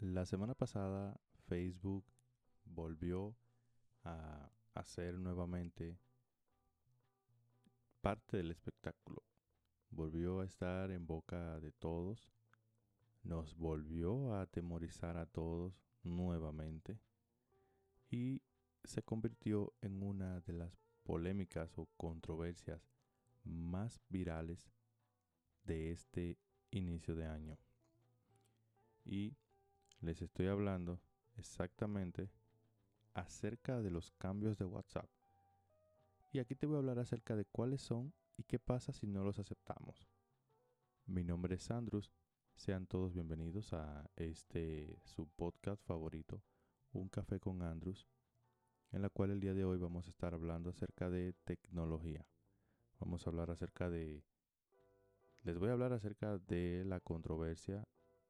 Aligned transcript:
La 0.00 0.24
semana 0.26 0.54
pasada 0.54 1.20
Facebook 1.48 2.04
volvió 2.64 3.34
a 4.04 4.48
hacer 4.74 5.18
nuevamente 5.18 5.98
parte 8.00 8.36
del 8.36 8.52
espectáculo. 8.52 9.24
Volvió 9.90 10.38
a 10.38 10.44
estar 10.44 10.92
en 10.92 11.04
boca 11.04 11.58
de 11.58 11.72
todos. 11.72 12.32
Nos 13.24 13.56
volvió 13.56 14.34
a 14.34 14.42
atemorizar 14.42 15.16
a 15.16 15.26
todos 15.26 15.84
nuevamente. 16.04 17.00
Y 18.08 18.42
se 18.84 19.02
convirtió 19.02 19.74
en 19.80 20.04
una 20.04 20.38
de 20.42 20.52
las 20.52 20.78
polémicas 21.02 21.76
o 21.76 21.86
controversias 21.96 22.88
más 23.42 24.00
virales 24.08 24.70
de 25.64 25.90
este 25.90 26.38
inicio 26.70 27.16
de 27.16 27.26
año. 27.26 27.58
Y 29.04 29.37
les 30.00 30.22
estoy 30.22 30.46
hablando 30.46 31.00
exactamente 31.36 32.30
acerca 33.14 33.82
de 33.82 33.90
los 33.90 34.10
cambios 34.12 34.56
de 34.58 34.64
WhatsApp. 34.64 35.10
Y 36.30 36.38
aquí 36.38 36.54
te 36.54 36.66
voy 36.66 36.76
a 36.76 36.78
hablar 36.78 36.98
acerca 36.98 37.36
de 37.36 37.44
cuáles 37.46 37.82
son 37.82 38.12
y 38.36 38.44
qué 38.44 38.58
pasa 38.58 38.92
si 38.92 39.06
no 39.06 39.24
los 39.24 39.38
aceptamos. 39.38 40.08
Mi 41.06 41.24
nombre 41.24 41.56
es 41.56 41.70
Andrus. 41.70 42.12
Sean 42.54 42.86
todos 42.86 43.12
bienvenidos 43.12 43.72
a 43.72 44.08
este 44.16 45.00
su 45.04 45.28
podcast 45.28 45.82
favorito, 45.84 46.42
Un 46.92 47.08
café 47.08 47.40
con 47.40 47.62
Andrus, 47.62 48.06
en 48.90 49.02
la 49.02 49.08
cual 49.08 49.30
el 49.30 49.40
día 49.40 49.54
de 49.54 49.64
hoy 49.64 49.78
vamos 49.78 50.06
a 50.06 50.10
estar 50.10 50.34
hablando 50.34 50.70
acerca 50.70 51.08
de 51.08 51.32
tecnología. 51.44 52.26
Vamos 53.00 53.26
a 53.26 53.30
hablar 53.30 53.50
acerca 53.50 53.88
de 53.90 54.24
les 55.44 55.58
voy 55.58 55.70
a 55.70 55.72
hablar 55.72 55.92
acerca 55.92 56.38
de 56.38 56.84
la 56.84 57.00
controversia 57.00 57.86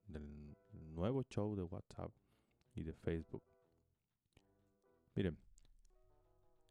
del 0.09 0.57
nuevo 0.73 1.23
show 1.23 1.55
de 1.55 1.63
WhatsApp 1.63 2.13
y 2.75 2.83
de 2.83 2.93
Facebook. 2.93 3.43
Miren, 5.15 5.39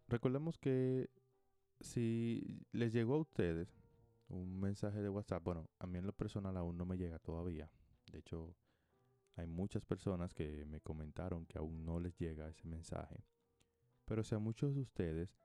recordemos 0.07 0.57
que 0.57 1.09
si 1.79 2.65
les 2.71 2.93
llegó 2.93 3.15
a 3.15 3.19
ustedes 3.19 3.69
un 4.29 4.59
mensaje 4.59 5.01
de 5.01 5.09
WhatsApp, 5.09 5.43
bueno, 5.43 5.69
a 5.79 5.87
mí 5.87 5.97
en 5.97 6.05
lo 6.05 6.13
personal 6.13 6.57
aún 6.57 6.77
no 6.77 6.85
me 6.85 6.97
llega 6.97 7.19
todavía. 7.19 7.69
De 8.11 8.19
hecho, 8.19 8.55
hay 9.35 9.47
muchas 9.47 9.85
personas 9.85 10.33
que 10.33 10.65
me 10.65 10.81
comentaron 10.81 11.45
que 11.45 11.59
aún 11.59 11.85
no 11.85 11.99
les 11.99 12.17
llega 12.17 12.49
ese 12.49 12.67
mensaje. 12.67 13.23
Pero 14.05 14.23
si 14.23 14.35
a 14.35 14.39
muchos 14.39 14.73
de 14.73 14.81
ustedes 14.81 15.37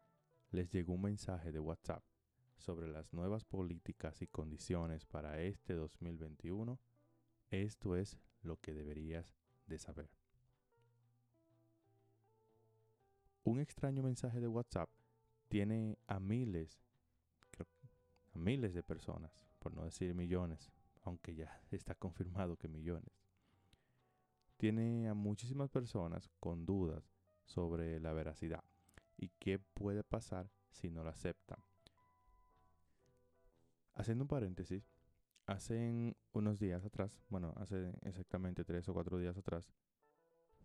les 0.50 0.70
llegó 0.70 0.94
un 0.94 1.02
mensaje 1.02 1.52
de 1.52 1.60
WhatsApp 1.60 2.04
sobre 2.56 2.88
las 2.88 3.12
nuevas 3.12 3.44
políticas 3.44 4.22
y 4.22 4.28
condiciones 4.28 5.04
para 5.04 5.40
este 5.42 5.74
2021, 5.74 6.78
esto 7.52 7.96
es 7.96 8.18
lo 8.42 8.56
que 8.56 8.72
deberías 8.72 9.34
de 9.66 9.78
saber. 9.78 10.10
Un 13.44 13.60
extraño 13.60 14.02
mensaje 14.02 14.40
de 14.40 14.48
WhatsApp 14.48 14.88
tiene 15.48 15.98
a 16.06 16.20
miles, 16.20 16.80
a 18.32 18.38
miles 18.38 18.72
de 18.72 18.82
personas, 18.82 19.44
por 19.58 19.74
no 19.74 19.84
decir 19.84 20.14
millones, 20.14 20.70
aunque 21.02 21.34
ya 21.34 21.60
está 21.70 21.94
confirmado 21.94 22.56
que 22.56 22.68
millones. 22.68 23.12
Tiene 24.56 25.08
a 25.08 25.14
muchísimas 25.14 25.70
personas 25.70 26.30
con 26.38 26.64
dudas 26.64 27.10
sobre 27.44 27.98
la 28.00 28.12
veracidad 28.12 28.62
y 29.16 29.30
qué 29.38 29.58
puede 29.58 30.04
pasar 30.04 30.48
si 30.70 30.90
no 30.90 31.02
la 31.02 31.10
aceptan. 31.10 31.58
Haciendo 33.94 34.24
un 34.24 34.28
paréntesis, 34.28 34.91
hace 35.52 36.16
unos 36.32 36.58
días 36.58 36.84
atrás, 36.84 37.22
bueno, 37.28 37.52
hace 37.56 37.92
exactamente 38.02 38.64
tres 38.64 38.88
o 38.88 38.94
cuatro 38.94 39.18
días 39.18 39.36
atrás, 39.36 39.70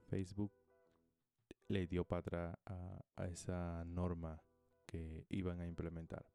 Facebook 0.08 0.52
le 1.68 1.86
dio 1.88 2.06
para 2.06 2.58
a, 2.66 3.02
a 3.16 3.28
esa 3.28 3.84
norma 3.86 4.42
que 4.86 5.26
iban 5.30 5.60
a 5.60 5.68
implementar. 5.68 6.26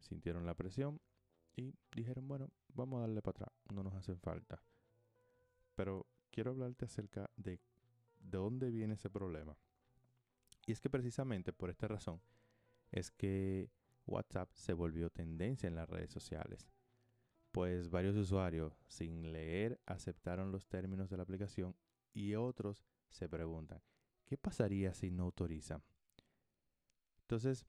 Sintieron 0.00 0.44
la 0.44 0.54
presión 0.54 1.00
y 1.54 1.74
dijeron, 1.94 2.26
bueno, 2.28 2.50
vamos 2.68 2.98
a 2.98 3.00
darle 3.02 3.22
para 3.22 3.36
atrás, 3.36 3.54
no 3.72 3.82
nos 3.82 3.94
hacen 3.94 4.20
falta. 4.20 4.60
Pero 5.74 6.06
quiero 6.30 6.50
hablarte 6.50 6.84
acerca 6.84 7.30
de, 7.36 7.52
de 7.52 8.38
dónde 8.38 8.70
viene 8.70 8.94
ese 8.94 9.08
problema. 9.08 9.56
Y 10.66 10.72
es 10.72 10.80
que 10.80 10.90
precisamente 10.90 11.52
por 11.52 11.70
esta 11.70 11.86
razón 11.86 12.20
es 12.90 13.10
que 13.12 13.70
WhatsApp 14.06 14.50
se 14.52 14.72
volvió 14.72 15.10
tendencia 15.10 15.68
en 15.68 15.76
las 15.76 15.88
redes 15.88 16.10
sociales. 16.10 16.68
Pues 17.56 17.88
varios 17.88 18.14
usuarios 18.16 18.78
sin 18.86 19.32
leer 19.32 19.80
aceptaron 19.86 20.52
los 20.52 20.66
términos 20.66 21.08
de 21.08 21.16
la 21.16 21.22
aplicación 21.22 21.74
y 22.12 22.34
otros 22.34 22.84
se 23.08 23.30
preguntan, 23.30 23.80
¿qué 24.26 24.36
pasaría 24.36 24.92
si 24.92 25.10
no 25.10 25.22
autorizan? 25.22 25.82
Entonces, 27.22 27.66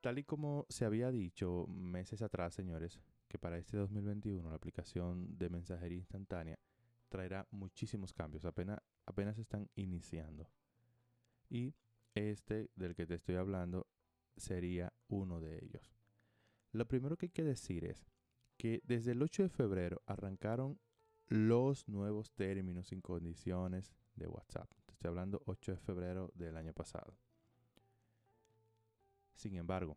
Tal 0.00 0.18
y 0.18 0.24
como 0.24 0.64
se 0.70 0.86
había 0.86 1.10
dicho 1.10 1.66
meses 1.68 2.22
atrás, 2.22 2.54
señores, 2.54 2.98
que 3.28 3.38
para 3.38 3.58
este 3.58 3.76
2021 3.76 4.48
la 4.48 4.56
aplicación 4.56 5.36
de 5.36 5.50
mensajería 5.50 5.98
instantánea 5.98 6.58
traerá 7.10 7.46
muchísimos 7.50 8.14
cambios, 8.14 8.46
apenas, 8.46 8.78
apenas 9.04 9.36
están 9.36 9.68
iniciando. 9.74 10.50
Y 11.50 11.74
este 12.14 12.70
del 12.74 12.94
que 12.94 13.06
te 13.06 13.16
estoy 13.16 13.34
hablando 13.34 13.86
sería 14.38 14.94
uno 15.08 15.40
de 15.42 15.62
ellos. 15.62 15.94
Lo 16.72 16.88
primero 16.88 17.18
que 17.18 17.26
hay 17.26 17.30
que 17.30 17.44
decir 17.44 17.84
es 17.84 18.06
que 18.60 18.82
desde 18.84 19.12
el 19.12 19.22
8 19.22 19.44
de 19.44 19.48
febrero 19.48 20.02
arrancaron 20.04 20.78
los 21.28 21.88
nuevos 21.88 22.30
términos 22.32 22.92
y 22.92 23.00
condiciones 23.00 23.90
de 24.16 24.28
WhatsApp. 24.28 24.70
Estoy 24.92 25.08
hablando 25.08 25.40
8 25.46 25.72
de 25.72 25.78
febrero 25.78 26.30
del 26.34 26.58
año 26.58 26.74
pasado. 26.74 27.16
Sin 29.32 29.56
embargo, 29.56 29.96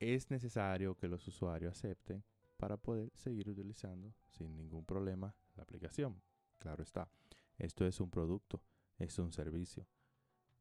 es 0.00 0.28
necesario 0.28 0.96
que 0.96 1.06
los 1.06 1.28
usuarios 1.28 1.70
acepten 1.78 2.24
para 2.56 2.76
poder 2.76 3.12
seguir 3.14 3.48
utilizando 3.48 4.12
sin 4.26 4.56
ningún 4.56 4.84
problema 4.84 5.32
la 5.54 5.62
aplicación. 5.62 6.20
Claro 6.58 6.82
está, 6.82 7.08
esto 7.58 7.86
es 7.86 8.00
un 8.00 8.10
producto, 8.10 8.60
es 8.98 9.16
un 9.20 9.30
servicio. 9.30 9.86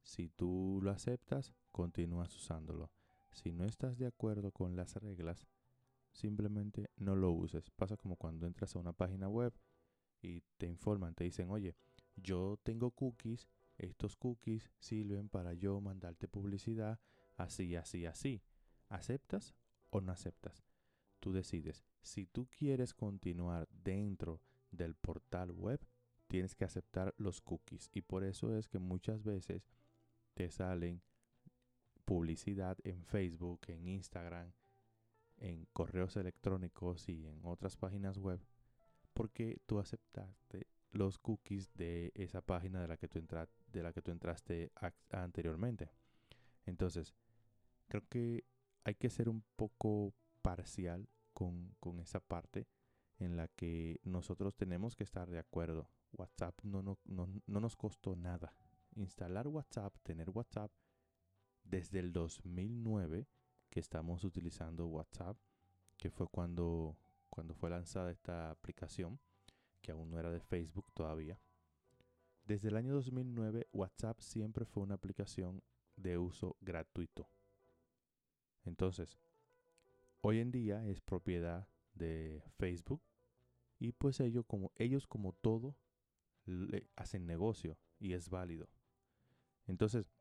Si 0.04 0.30
tú 0.30 0.82
lo 0.84 0.92
aceptas, 0.92 1.56
continúas 1.72 2.36
usándolo. 2.36 2.92
Si 3.32 3.54
no 3.54 3.66
estás 3.66 3.98
de 3.98 4.06
acuerdo 4.06 4.52
con 4.52 4.76
las 4.76 4.94
reglas, 4.98 5.48
simplemente 6.20 6.90
no 6.98 7.16
lo 7.16 7.32
uses. 7.32 7.70
Pasa 7.72 7.98
como 7.98 8.16
cuando 8.16 8.46
entras 8.46 8.76
a 8.76 8.80
una 8.80 8.94
página 8.94 9.28
web 9.28 9.54
y 10.22 10.42
te 10.58 10.68
informan, 10.68 11.16
te 11.16 11.24
dicen, 11.24 11.50
oye, 11.50 11.76
yo 12.16 12.60
tengo 12.64 12.92
cookies, 12.92 13.48
estos 13.78 14.16
cookies 14.18 14.70
sirven 14.80 15.30
para 15.30 15.54
yo 15.54 15.80
mandarte 15.80 16.28
publicidad 16.28 17.00
así, 17.38 17.76
así, 17.76 18.06
así. 18.06 18.44
¿Aceptas 18.90 19.56
o 19.90 20.02
no 20.02 20.12
aceptas? 20.12 20.64
Tú 21.20 21.32
decides. 21.32 21.84
Si 22.02 22.26
tú 22.26 22.48
quieres 22.50 22.94
continuar 22.94 23.68
dentro 23.72 24.42
del 24.72 24.96
portal 24.96 25.52
web, 25.52 25.80
tienes 26.28 26.56
que 26.56 26.66
aceptar 26.66 27.14
los 27.18 27.42
cookies. 27.42 27.90
Y 27.94 28.02
por 28.02 28.24
eso 28.24 28.56
es 28.58 28.68
que 28.68 28.80
muchas 28.80 29.24
veces 29.24 29.68
te 30.34 30.50
salen 30.50 31.02
publicidad 32.06 32.78
en 32.84 33.06
Facebook, 33.06 33.62
en 33.68 33.88
Instagram, 33.88 34.52
en 35.40 35.66
correos 35.74 36.16
electrónicos 36.18 37.10
y 37.10 37.28
en 37.28 37.46
otras 37.46 37.78
páginas 37.78 38.18
web. 38.18 38.40
Porque 39.14 39.62
tú 39.66 39.80
aceptaste 39.80 40.68
los 40.92 41.18
cookies 41.18 41.74
de 41.74 42.12
esa 42.16 42.42
página 42.42 42.82
de 42.82 42.88
la 42.88 42.98
que 42.98 43.08
tú, 43.08 43.20
de 43.68 43.84
la 43.84 43.94
que 43.94 44.02
tú 44.02 44.12
entraste 44.12 44.72
anteriormente. 45.12 45.92
Entonces, 46.66 47.14
creo 47.88 48.04
que 48.08 48.46
hay 48.84 48.96
que 48.96 49.10
ser 49.10 49.30
un 49.30 49.44
poco 49.56 50.14
parcial 50.42 51.10
con, 51.34 51.76
esa 52.00 52.20
parte 52.20 52.68
en 53.18 53.36
la 53.38 53.48
que 53.48 54.00
nosotros 54.04 54.56
tenemos 54.56 54.96
que 54.96 55.04
estar 55.04 55.30
de 55.30 55.40
acuerdo. 55.40 55.90
WhatsApp 56.12 56.60
no, 56.64 56.82
no, 56.82 56.98
no 57.06 57.60
nos 57.60 57.76
costó 57.76 58.16
nada. 58.16 58.56
Instalar 58.96 59.48
WhatsApp, 59.48 59.96
tener 60.04 60.30
WhatsApp, 60.30 60.72
desde 61.64 62.00
el 62.00 62.12
2009 62.12 63.28
que 63.70 63.80
estamos 63.80 64.24
utilizando 64.24 64.88
WhatsApp, 64.88 65.38
que 65.98 66.10
fue 66.10 66.28
cuando, 66.28 66.98
cuando 67.30 67.54
fue 67.54 67.70
lanzada 67.70 68.12
esta 68.12 68.52
aplicación, 68.52 69.20
que 69.82 69.92
aún 69.92 70.10
no 70.10 70.20
era 70.20 70.32
de 70.32 70.40
Facebook 70.40 70.92
todavía. 70.94 71.40
Desde 72.46 72.70
el 72.70 72.78
año 72.78 72.94
2009 72.94 73.68
WhatsApp 73.72 74.20
siempre 74.22 74.66
fue 74.66 74.84
una 74.84 74.96
aplicación 74.96 75.62
de 75.96 76.18
uso 76.18 76.58
gratuito. 76.62 77.30
Entonces, 78.66 79.18
hoy 80.22 80.40
en 80.40 80.52
día 80.52 80.86
es 80.86 81.02
propiedad 81.02 81.68
de 81.94 82.44
Facebook 82.58 83.02
y 83.78 83.92
pues 83.92 84.20
ellos 84.20 84.46
como, 84.46 84.72
ellos 84.76 85.08
como 85.08 85.34
todo 85.34 85.76
hacen 86.96 87.26
negocio 87.26 87.78
y 88.00 88.14
es 88.14 88.30
válido. 88.30 88.70
Entonces, 89.68 90.12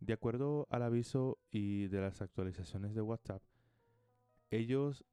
de 0.00 0.14
acuerdo 0.14 0.66
al 0.70 0.82
aviso 0.82 1.38
y 1.50 1.86
de 1.88 2.00
las 2.00 2.22
actualizaciones 2.22 2.94
de 2.94 3.02
WhatsApp, 3.02 3.42
ellos 4.50 5.04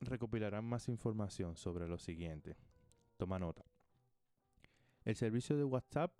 recopilarán 0.00 0.64
más 0.64 0.88
información 0.88 1.56
sobre 1.56 1.88
lo 1.88 1.98
siguiente. 1.98 2.56
Toma 3.16 3.38
nota. 3.38 3.64
El 5.04 5.14
servicio 5.14 5.56
de 5.56 5.64
WhatsApp 5.64 6.12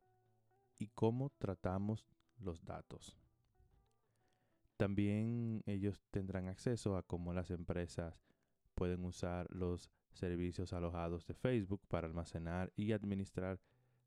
y 0.79 0.89
cómo 0.89 1.31
tratamos 1.39 2.07
los 2.39 2.65
datos. 2.65 3.19
También 4.77 5.63
ellos 5.67 6.01
tendrán 6.11 6.49
acceso 6.49 6.97
a 6.97 7.03
cómo 7.03 7.33
las 7.33 7.51
empresas 7.51 8.23
pueden 8.75 9.05
usar 9.05 9.49
los 9.51 9.91
servicios 10.13 10.73
alojados 10.73 11.27
de 11.27 11.35
Facebook 11.35 11.83
para 11.89 12.07
almacenar 12.07 12.73
y 12.77 12.93
administrar 12.93 13.61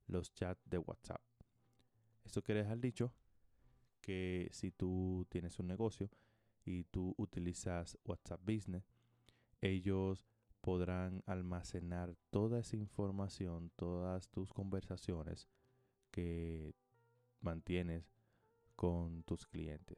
los 0.07 0.33
chats 0.33 0.62
de 0.69 0.77
WhatsApp. 0.77 1.21
Esto 2.24 2.42
quiere 2.42 2.63
dejar 2.63 2.80
dicho 2.80 3.13
que 4.07 4.48
si 4.54 4.71
tú 4.71 5.27
tienes 5.27 5.59
un 5.59 5.68
negocio 5.68 6.09
y 6.63 6.86
tú 6.86 7.13
utilizas 7.18 7.98
WhatsApp 8.06 8.39
Business, 8.42 8.89
ellos 9.59 10.25
podrán 10.62 11.24
almacenar 11.25 12.15
toda 12.30 12.59
esa 12.59 12.77
información, 12.77 13.69
todas 13.75 14.30
tus 14.30 14.54
conversaciones 14.54 15.50
que 16.09 16.74
mantienes 17.42 18.13
con 18.77 19.24
tus 19.24 19.45
clientes, 19.45 19.98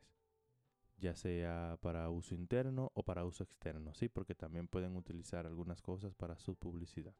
ya 0.97 1.15
sea 1.15 1.77
para 1.79 2.09
uso 2.09 2.33
interno 2.33 2.91
o 2.95 3.03
para 3.03 3.25
uso 3.25 3.43
externo, 3.43 3.93
sí, 3.93 4.09
porque 4.09 4.33
también 4.33 4.67
pueden 4.67 4.95
utilizar 4.95 5.45
algunas 5.45 5.83
cosas 5.83 6.15
para 6.15 6.39
su 6.39 6.55
publicidad. 6.55 7.13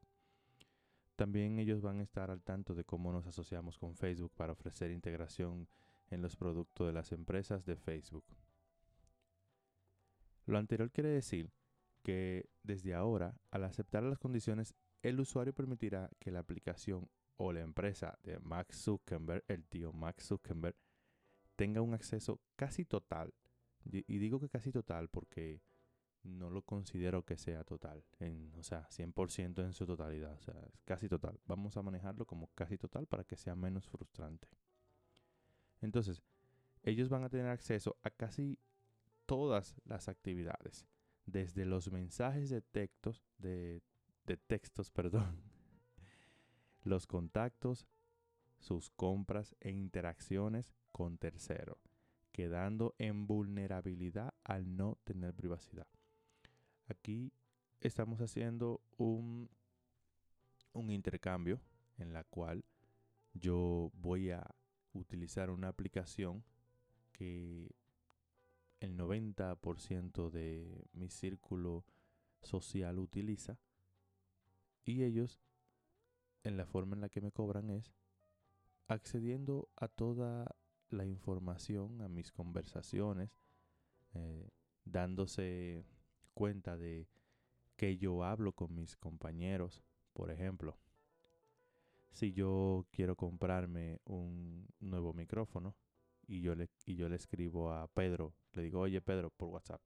También 1.14 1.60
ellos 1.60 1.82
van 1.82 2.00
a 2.00 2.02
estar 2.02 2.32
al 2.32 2.42
tanto 2.42 2.74
de 2.74 2.82
cómo 2.82 3.12
nos 3.12 3.28
asociamos 3.28 3.78
con 3.78 3.94
Facebook 3.94 4.32
para 4.34 4.54
ofrecer 4.54 4.90
integración 4.90 5.68
en 6.10 6.22
los 6.22 6.36
productos 6.36 6.86
de 6.86 6.92
las 6.92 7.12
empresas 7.12 7.64
de 7.64 7.76
Facebook. 7.76 8.24
Lo 10.46 10.58
anterior 10.58 10.90
quiere 10.90 11.10
decir 11.10 11.52
que 12.02 12.48
desde 12.62 12.94
ahora, 12.94 13.36
al 13.50 13.64
aceptar 13.64 14.02
las 14.02 14.18
condiciones, 14.18 14.74
el 15.02 15.20
usuario 15.20 15.52
permitirá 15.52 16.10
que 16.18 16.30
la 16.30 16.40
aplicación 16.40 17.08
o 17.36 17.52
la 17.52 17.60
empresa 17.60 18.18
de 18.22 18.38
Max 18.40 18.82
Zuckerberg, 18.82 19.44
el 19.48 19.64
tío 19.66 19.92
Max 19.92 20.26
Zuckerberg, 20.26 20.76
tenga 21.56 21.80
un 21.80 21.94
acceso 21.94 22.40
casi 22.56 22.84
total. 22.84 23.32
Y 23.84 24.18
digo 24.18 24.40
que 24.40 24.50
casi 24.50 24.72
total 24.72 25.08
porque 25.08 25.62
no 26.22 26.50
lo 26.50 26.62
considero 26.62 27.24
que 27.24 27.38
sea 27.38 27.64
total, 27.64 28.04
en, 28.18 28.52
o 28.58 28.62
sea, 28.62 28.86
100% 28.90 29.64
en 29.64 29.72
su 29.72 29.86
totalidad, 29.86 30.34
o 30.34 30.40
sea, 30.40 30.54
casi 30.84 31.08
total. 31.08 31.40
Vamos 31.46 31.76
a 31.76 31.82
manejarlo 31.82 32.26
como 32.26 32.48
casi 32.54 32.76
total 32.76 33.06
para 33.06 33.24
que 33.24 33.36
sea 33.36 33.54
menos 33.54 33.88
frustrante. 33.88 34.48
Entonces, 35.80 36.22
ellos 36.82 37.08
van 37.08 37.24
a 37.24 37.28
tener 37.28 37.48
acceso 37.48 37.96
a 38.02 38.10
casi 38.10 38.58
todas 39.26 39.76
las 39.84 40.08
actividades, 40.08 40.86
desde 41.26 41.64
los 41.64 41.90
mensajes 41.92 42.50
de 42.50 42.62
textos, 42.62 43.24
de, 43.38 43.82
textos, 44.46 44.90
perdón, 44.92 45.40
los 46.82 47.06
contactos, 47.06 47.86
sus 48.58 48.90
compras 48.90 49.54
e 49.60 49.70
interacciones 49.70 50.74
con 50.92 51.18
terceros, 51.18 51.78
quedando 52.32 52.94
en 52.98 53.26
vulnerabilidad 53.26 54.34
al 54.44 54.76
no 54.76 54.98
tener 55.04 55.34
privacidad. 55.34 55.86
Aquí 56.88 57.32
estamos 57.80 58.20
haciendo 58.20 58.82
un, 58.96 59.48
un 60.72 60.90
intercambio 60.90 61.60
en 61.98 62.12
la 62.12 62.24
cual 62.24 62.64
yo 63.32 63.90
voy 63.94 64.30
a 64.30 64.44
utilizar 64.92 65.50
una 65.50 65.68
aplicación 65.68 66.44
que 67.12 67.74
el 68.80 68.96
90% 68.96 70.30
de 70.30 70.88
mi 70.92 71.10
círculo 71.10 71.84
social 72.42 72.98
utiliza 72.98 73.58
y 74.84 75.04
ellos 75.04 75.40
en 76.42 76.56
la 76.56 76.66
forma 76.66 76.94
en 76.94 77.02
la 77.02 77.10
que 77.10 77.20
me 77.20 77.32
cobran 77.32 77.70
es 77.70 77.92
accediendo 78.88 79.68
a 79.76 79.88
toda 79.88 80.56
la 80.88 81.04
información, 81.04 82.00
a 82.00 82.08
mis 82.08 82.32
conversaciones, 82.32 83.30
eh, 84.14 84.50
dándose 84.84 85.84
cuenta 86.34 86.76
de 86.76 87.06
que 87.76 87.96
yo 87.98 88.24
hablo 88.24 88.52
con 88.52 88.74
mis 88.74 88.96
compañeros, 88.96 89.82
por 90.12 90.30
ejemplo. 90.30 90.76
Si 92.12 92.32
yo 92.32 92.86
quiero 92.90 93.16
comprarme 93.16 94.00
un 94.04 94.66
nuevo 94.80 95.12
micrófono 95.12 95.76
y 96.26 96.40
yo 96.40 96.54
le, 96.54 96.68
y 96.84 96.96
yo 96.96 97.08
le 97.08 97.16
escribo 97.16 97.72
a 97.72 97.86
Pedro, 97.88 98.34
le 98.52 98.62
digo, 98.62 98.80
oye 98.80 99.00
Pedro, 99.00 99.30
por 99.30 99.48
WhatsApp, 99.48 99.80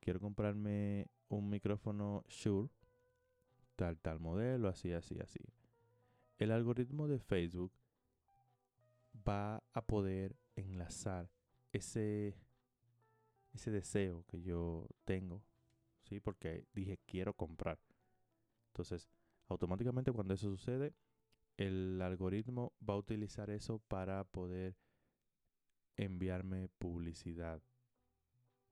quiero 0.00 0.20
comprarme 0.20 1.08
un 1.28 1.48
micrófono 1.48 2.24
Shure, 2.28 2.70
tal, 3.74 3.98
tal 3.98 4.20
modelo, 4.20 4.68
así, 4.68 4.92
así, 4.92 5.18
así. 5.20 5.40
El 6.38 6.52
algoritmo 6.52 7.08
de 7.08 7.18
Facebook 7.18 7.72
va 9.26 9.62
a 9.72 9.86
poder 9.86 10.36
enlazar 10.54 11.30
ese, 11.72 12.36
ese 13.52 13.70
deseo 13.70 14.24
que 14.28 14.42
yo 14.42 14.86
tengo, 15.04 15.42
¿sí? 16.04 16.20
Porque 16.20 16.66
dije 16.72 16.98
quiero 17.06 17.34
comprar. 17.34 17.78
Entonces, 18.68 19.08
automáticamente 19.48 20.12
cuando 20.12 20.34
eso 20.34 20.50
sucede, 20.50 20.94
el 21.56 22.00
algoritmo 22.02 22.72
va 22.88 22.94
a 22.94 22.98
utilizar 22.98 23.50
eso 23.50 23.78
para 23.88 24.24
poder 24.24 24.76
enviarme 25.96 26.68
publicidad, 26.78 27.62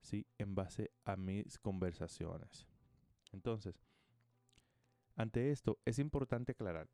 ¿sí? 0.01 0.27
En 0.37 0.55
base 0.55 0.91
a 1.03 1.15
mis 1.15 1.57
conversaciones. 1.57 2.67
Entonces, 3.31 3.81
ante 5.15 5.51
esto, 5.51 5.79
es 5.85 5.99
importante 5.99 6.51
aclarar 6.51 6.89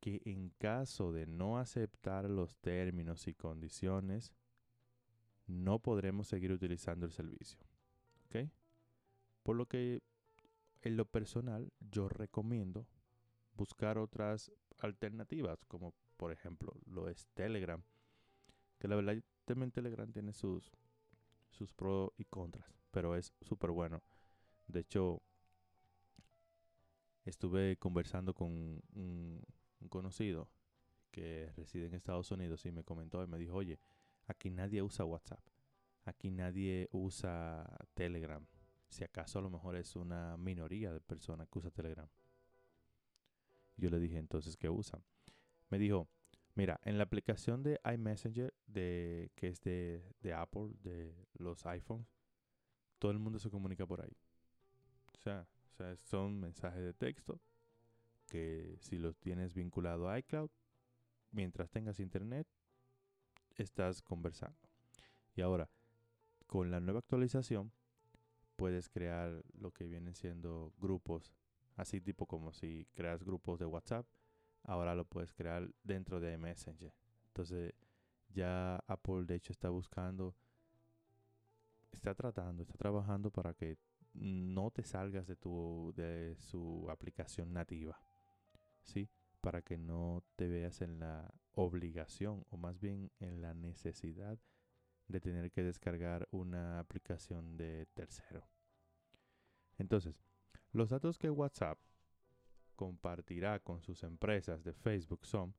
que 0.00 0.20
en 0.24 0.50
caso 0.58 1.12
de 1.12 1.26
no 1.26 1.58
aceptar 1.58 2.28
los 2.28 2.56
términos 2.56 3.28
y 3.28 3.34
condiciones, 3.34 4.34
no 5.46 5.78
podremos 5.78 6.26
seguir 6.26 6.50
utilizando 6.50 7.06
el 7.06 7.12
servicio. 7.12 7.60
¿Ok? 8.26 8.50
Por 9.44 9.56
lo 9.56 9.66
que 9.66 10.02
en 10.80 10.96
lo 10.96 11.04
personal 11.04 11.72
yo 11.78 12.08
recomiendo 12.08 12.88
buscar 13.54 13.98
otras 13.98 14.50
alternativas, 14.78 15.64
como 15.66 15.94
por 16.16 16.32
ejemplo 16.32 16.74
lo 16.86 17.08
es 17.08 17.26
Telegram, 17.34 17.82
que 18.78 18.88
la 18.88 18.96
verdad 18.96 19.22
también 19.44 19.70
Telegram 19.70 20.10
tiene 20.12 20.32
sus, 20.32 20.72
sus 21.50 21.72
pros 21.72 22.10
y 22.16 22.24
contras, 22.24 22.66
pero 22.90 23.16
es 23.16 23.32
súper 23.40 23.70
bueno. 23.70 24.02
De 24.66 24.80
hecho, 24.80 25.22
estuve 27.24 27.76
conversando 27.76 28.34
con 28.34 28.50
un, 28.94 29.42
un 29.80 29.88
conocido 29.88 30.48
que 31.10 31.52
reside 31.56 31.86
en 31.86 31.94
Estados 31.94 32.30
Unidos 32.30 32.64
y 32.66 32.72
me 32.72 32.84
comentó 32.84 33.22
y 33.22 33.26
me 33.26 33.38
dijo, 33.38 33.54
oye, 33.54 33.78
aquí 34.26 34.50
nadie 34.50 34.82
usa 34.82 35.04
WhatsApp, 35.04 35.44
aquí 36.04 36.30
nadie 36.30 36.88
usa 36.92 37.64
Telegram. 37.94 38.44
Si 38.88 39.04
acaso 39.04 39.38
a 39.38 39.42
lo 39.42 39.50
mejor 39.50 39.76
es 39.76 39.96
una 39.96 40.36
minoría 40.36 40.92
de 40.92 41.00
personas 41.00 41.48
que 41.48 41.58
usa 41.58 41.70
Telegram. 41.70 42.08
Yo 43.82 43.90
le 43.90 43.98
dije 43.98 44.16
entonces, 44.16 44.56
¿qué 44.56 44.68
usan? 44.68 45.02
Me 45.68 45.76
dijo, 45.76 46.08
mira, 46.54 46.80
en 46.84 46.98
la 46.98 47.02
aplicación 47.02 47.64
de 47.64 47.80
iMessenger, 47.84 48.54
de, 48.68 49.32
que 49.34 49.48
es 49.48 49.60
de, 49.60 50.14
de 50.20 50.32
Apple, 50.32 50.70
de 50.84 51.26
los 51.34 51.66
iPhones, 51.66 52.06
todo 53.00 53.10
el 53.10 53.18
mundo 53.18 53.40
se 53.40 53.50
comunica 53.50 53.84
por 53.84 54.00
ahí. 54.00 54.16
O 55.18 55.18
sea, 55.18 55.48
o 55.72 55.74
sea, 55.74 55.96
son 55.96 56.38
mensajes 56.38 56.80
de 56.80 56.94
texto 56.94 57.40
que 58.28 58.76
si 58.78 58.98
los 58.98 59.18
tienes 59.18 59.52
vinculado 59.52 60.08
a 60.08 60.16
iCloud, 60.20 60.50
mientras 61.32 61.68
tengas 61.68 61.98
internet, 61.98 62.46
estás 63.56 64.00
conversando. 64.00 64.60
Y 65.34 65.40
ahora, 65.40 65.68
con 66.46 66.70
la 66.70 66.78
nueva 66.78 67.00
actualización, 67.00 67.72
puedes 68.54 68.88
crear 68.88 69.42
lo 69.54 69.72
que 69.72 69.88
vienen 69.88 70.14
siendo 70.14 70.72
grupos, 70.78 71.34
así 71.76 72.00
tipo 72.00 72.26
como 72.26 72.52
si 72.52 72.86
creas 72.94 73.22
grupos 73.22 73.58
de 73.58 73.66
WhatsApp, 73.66 74.06
ahora 74.64 74.94
lo 74.94 75.04
puedes 75.04 75.32
crear 75.32 75.68
dentro 75.82 76.20
de 76.20 76.38
Messenger. 76.38 76.92
Entonces, 77.28 77.74
ya 78.28 78.76
Apple 78.86 79.24
de 79.24 79.36
hecho 79.36 79.52
está 79.52 79.68
buscando, 79.68 80.34
está 81.92 82.14
tratando, 82.14 82.62
está 82.62 82.76
trabajando 82.76 83.30
para 83.30 83.54
que 83.54 83.78
no 84.14 84.70
te 84.70 84.84
salgas 84.84 85.26
de 85.26 85.36
tu 85.36 85.92
de 85.96 86.36
su 86.36 86.86
aplicación 86.90 87.52
nativa. 87.52 87.98
¿sí? 88.84 89.08
Para 89.40 89.62
que 89.62 89.76
no 89.76 90.22
te 90.36 90.48
veas 90.48 90.80
en 90.82 91.00
la 91.00 91.32
obligación 91.52 92.44
o 92.50 92.56
más 92.56 92.80
bien 92.80 93.10
en 93.20 93.40
la 93.40 93.54
necesidad 93.54 94.38
de 95.08 95.20
tener 95.20 95.50
que 95.50 95.62
descargar 95.62 96.28
una 96.30 96.78
aplicación 96.78 97.56
de 97.56 97.86
tercero. 97.94 98.48
Entonces, 99.78 100.22
los 100.72 100.90
datos 100.90 101.18
que 101.18 101.30
WhatsApp 101.30 101.78
compartirá 102.76 103.60
con 103.60 103.80
sus 103.82 104.02
empresas 104.02 104.64
de 104.64 104.72
Facebook 104.72 105.26
son 105.26 105.54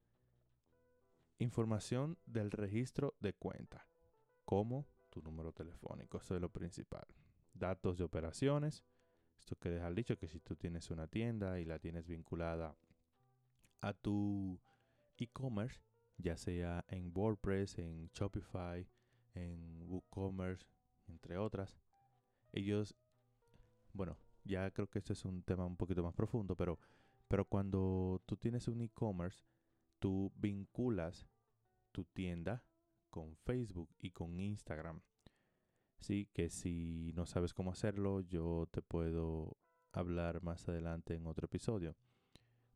información 1.39 2.17
del 2.25 2.51
registro 2.51 3.15
de 3.19 3.33
cuenta, 3.33 3.87
como 4.45 4.87
tu 5.09 5.21
número 5.21 5.51
telefónico, 5.51 6.17
eso 6.17 6.35
es 6.35 6.41
lo 6.41 6.49
principal. 6.49 7.05
Datos 7.53 7.97
de 7.97 8.03
operaciones, 8.03 8.83
esto 9.37 9.55
que 9.57 9.69
deja 9.69 9.91
dicho 9.91 10.17
que 10.17 10.27
si 10.27 10.39
tú 10.39 10.55
tienes 10.55 10.89
una 10.89 11.07
tienda 11.07 11.59
y 11.59 11.65
la 11.65 11.79
tienes 11.79 12.07
vinculada 12.07 12.75
a 13.81 13.93
tu 13.93 14.59
e-commerce, 15.17 15.81
ya 16.17 16.37
sea 16.37 16.85
en 16.87 17.11
WordPress, 17.13 17.77
en 17.77 18.09
Shopify, 18.13 18.87
en 19.33 19.83
WooCommerce, 19.87 20.65
entre 21.07 21.37
otras. 21.37 21.77
Ellos, 22.51 22.95
bueno, 23.93 24.17
ya 24.43 24.69
creo 24.71 24.87
que 24.89 24.99
este 24.99 25.13
es 25.13 25.25
un 25.25 25.43
tema 25.43 25.65
un 25.65 25.77
poquito 25.77 26.03
más 26.03 26.13
profundo, 26.13 26.55
pero, 26.55 26.79
pero 27.27 27.45
cuando 27.45 28.21
tú 28.25 28.37
tienes 28.37 28.67
un 28.67 28.81
e-commerce, 28.81 29.43
tú 29.99 30.31
vinculas 30.35 31.27
tu 31.91 32.05
tienda 32.05 32.63
con 33.09 33.35
Facebook 33.37 33.89
y 33.99 34.11
con 34.11 34.39
Instagram. 34.39 35.01
Sí, 35.99 36.27
que 36.33 36.49
si 36.49 37.13
no 37.15 37.25
sabes 37.25 37.53
cómo 37.53 37.71
hacerlo, 37.71 38.21
yo 38.21 38.67
te 38.71 38.81
puedo 38.81 39.55
hablar 39.93 40.41
más 40.43 40.67
adelante 40.67 41.15
en 41.15 41.27
otro 41.27 41.45
episodio. 41.45 41.95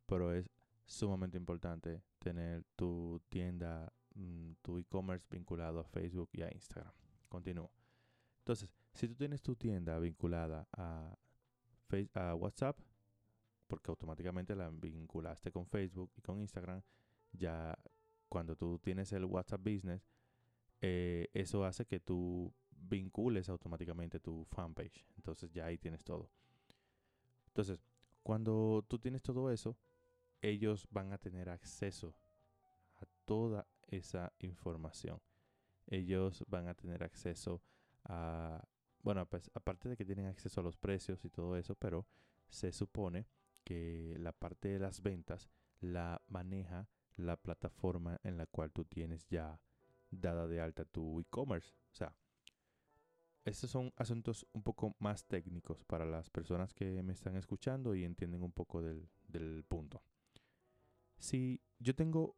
Pero 0.06 0.32
es 0.32 0.48
sumamente 0.86 1.36
importante 1.36 2.02
tener 2.18 2.64
tu 2.76 3.20
tienda, 3.28 3.92
mm, 4.14 4.52
tu 4.62 4.78
e-commerce 4.78 5.26
vinculado 5.30 5.80
a 5.80 5.84
Facebook 5.84 6.30
y 6.32 6.42
a 6.42 6.52
Instagram. 6.52 6.94
Continúo. 7.28 7.70
Entonces, 8.38 8.72
si 8.94 9.06
tú 9.08 9.14
tienes 9.14 9.42
tu 9.42 9.54
tienda 9.56 9.98
vinculada 9.98 10.66
a, 10.72 11.14
a 12.14 12.34
WhatsApp, 12.34 12.78
porque 13.66 13.90
automáticamente 13.90 14.54
la 14.54 14.70
vinculaste 14.70 15.50
con 15.52 15.66
Facebook 15.66 16.10
y 16.16 16.22
con 16.22 16.40
Instagram, 16.40 16.82
ya 17.32 17.78
cuando 18.28 18.56
tú 18.56 18.78
tienes 18.78 19.12
el 19.12 19.24
WhatsApp 19.24 19.60
Business, 19.62 20.08
eh, 20.80 21.28
eso 21.32 21.64
hace 21.64 21.86
que 21.86 22.00
tú 22.00 22.52
vincules 22.70 23.48
automáticamente 23.48 24.20
tu 24.20 24.44
fanpage. 24.44 25.06
Entonces 25.16 25.52
ya 25.52 25.66
ahí 25.66 25.78
tienes 25.78 26.04
todo. 26.04 26.30
Entonces, 27.48 27.80
cuando 28.22 28.84
tú 28.88 28.98
tienes 28.98 29.22
todo 29.22 29.50
eso, 29.50 29.76
ellos 30.40 30.86
van 30.90 31.12
a 31.12 31.18
tener 31.18 31.48
acceso 31.48 32.14
a 32.96 33.06
toda 33.24 33.66
esa 33.88 34.32
información. 34.38 35.20
Ellos 35.86 36.44
van 36.46 36.68
a 36.68 36.74
tener 36.74 37.02
acceso 37.02 37.62
a, 38.04 38.62
bueno, 39.02 39.26
pues, 39.26 39.50
aparte 39.54 39.88
de 39.88 39.96
que 39.96 40.04
tienen 40.04 40.26
acceso 40.26 40.60
a 40.60 40.64
los 40.64 40.76
precios 40.76 41.24
y 41.24 41.30
todo 41.30 41.56
eso, 41.56 41.74
pero 41.74 42.06
se 42.48 42.72
supone 42.72 43.26
que 43.64 44.16
la 44.18 44.32
parte 44.32 44.68
de 44.68 44.78
las 44.78 45.02
ventas 45.02 45.50
la 45.80 46.22
maneja 46.28 46.88
la 47.16 47.36
plataforma 47.36 48.18
en 48.22 48.36
la 48.36 48.46
cual 48.46 48.72
tú 48.72 48.84
tienes 48.84 49.26
ya 49.28 49.60
dada 50.10 50.46
de 50.46 50.60
alta 50.60 50.84
tu 50.84 51.20
e-commerce. 51.20 51.74
O 51.92 51.94
sea, 51.94 52.14
estos 53.44 53.70
son 53.70 53.92
asuntos 53.96 54.46
un 54.52 54.62
poco 54.62 54.94
más 54.98 55.24
técnicos 55.26 55.84
para 55.84 56.04
las 56.04 56.30
personas 56.30 56.74
que 56.74 57.02
me 57.02 57.12
están 57.12 57.36
escuchando 57.36 57.94
y 57.94 58.04
entienden 58.04 58.42
un 58.42 58.52
poco 58.52 58.82
del, 58.82 59.08
del 59.26 59.64
punto. 59.64 60.02
Si 61.18 61.60
yo 61.78 61.94
tengo 61.94 62.36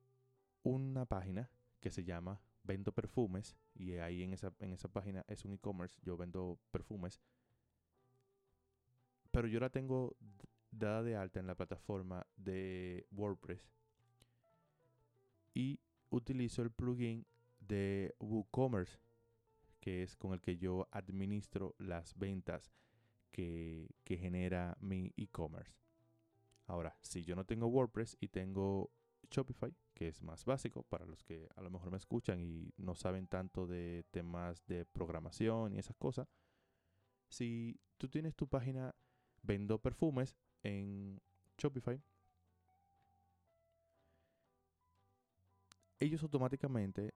una 0.63 1.05
página 1.07 1.51
que 1.81 1.91
se 1.91 2.05
llama 2.05 2.41
Vendo 2.71 2.93
Perfumes 2.93 3.57
y 3.75 3.95
ahí 3.95 4.23
en 4.23 4.33
esa, 4.33 4.55
en 4.61 4.73
esa 4.73 4.87
página 4.87 5.25
es 5.27 5.45
un 5.45 5.53
e-commerce, 5.55 5.99
yo 6.05 6.17
vendo 6.17 6.57
perfumes, 6.71 7.21
pero 9.33 9.49
yo 9.49 9.59
la 9.59 9.71
tengo 9.71 10.15
dada 10.71 11.03
de 11.03 11.17
alta 11.17 11.41
en 11.41 11.49
la 11.49 11.57
plataforma 11.57 12.25
de 12.37 13.09
WordPress 13.11 13.73
y 15.53 15.81
utilizo 16.11 16.63
el 16.63 16.71
plugin 16.71 17.27
de 17.59 18.15
WooCommerce, 18.21 19.01
que 19.81 20.05
es 20.05 20.15
con 20.15 20.33
el 20.33 20.41
que 20.41 20.57
yo 20.57 20.87
administro 20.93 21.75
las 21.79 22.17
ventas 22.17 22.73
que, 23.33 23.91
que 24.05 24.17
genera 24.17 24.77
mi 24.79 25.13
e-commerce. 25.17 25.75
Ahora, 26.69 26.97
si 27.03 27.25
yo 27.25 27.35
no 27.35 27.45
tengo 27.45 27.67
WordPress 27.67 28.17
y 28.21 28.29
tengo 28.29 28.93
Shopify, 29.29 29.75
que 30.01 30.09
es 30.09 30.23
más 30.23 30.47
básico 30.47 30.83
para 30.85 31.05
los 31.05 31.23
que 31.23 31.47
a 31.57 31.61
lo 31.61 31.69
mejor 31.69 31.91
me 31.91 31.99
escuchan 31.99 32.41
y 32.41 32.73
no 32.79 32.95
saben 32.95 33.27
tanto 33.27 33.67
de 33.67 34.07
temas 34.11 34.65
de 34.67 34.87
programación 34.87 35.75
y 35.75 35.79
esas 35.79 35.95
cosas, 35.99 36.27
si 37.29 37.79
tú 37.99 38.09
tienes 38.09 38.35
tu 38.35 38.49
página 38.49 38.95
Vendo 39.43 39.79
Perfumes 39.79 40.39
en 40.63 41.21
Shopify, 41.59 42.03
ellos 45.99 46.23
automáticamente, 46.23 47.13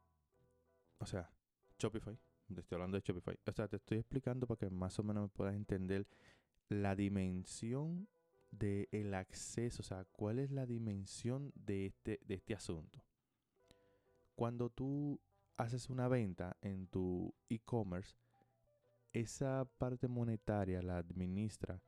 o 0.98 1.06
sea, 1.06 1.30
Shopify, 1.78 2.18
estoy 2.54 2.76
hablando 2.76 2.98
de 2.98 3.02
Shopify, 3.02 3.38
o 3.46 3.52
sea, 3.52 3.66
te 3.66 3.76
estoy 3.76 3.96
explicando 3.96 4.46
para 4.46 4.58
que 4.58 4.68
más 4.68 4.98
o 4.98 5.02
menos 5.02 5.22
me 5.22 5.28
puedas 5.30 5.54
entender 5.54 6.06
la 6.68 6.94
dimensión 6.94 8.06
del 8.58 9.14
acceso, 9.14 9.82
o 9.82 9.84
sea, 9.84 10.04
cuál 10.12 10.38
es 10.38 10.50
la 10.50 10.66
dimensión 10.66 11.52
de 11.54 11.86
este, 11.86 12.20
de 12.24 12.34
este 12.34 12.54
asunto. 12.54 13.02
Cuando 14.34 14.70
tú 14.70 15.20
haces 15.56 15.90
una 15.90 16.08
venta 16.08 16.56
en 16.60 16.86
tu 16.88 17.34
e-commerce, 17.48 18.16
esa 19.12 19.64
parte 19.78 20.08
monetaria 20.08 20.82
la 20.82 20.98
administra 20.98 21.80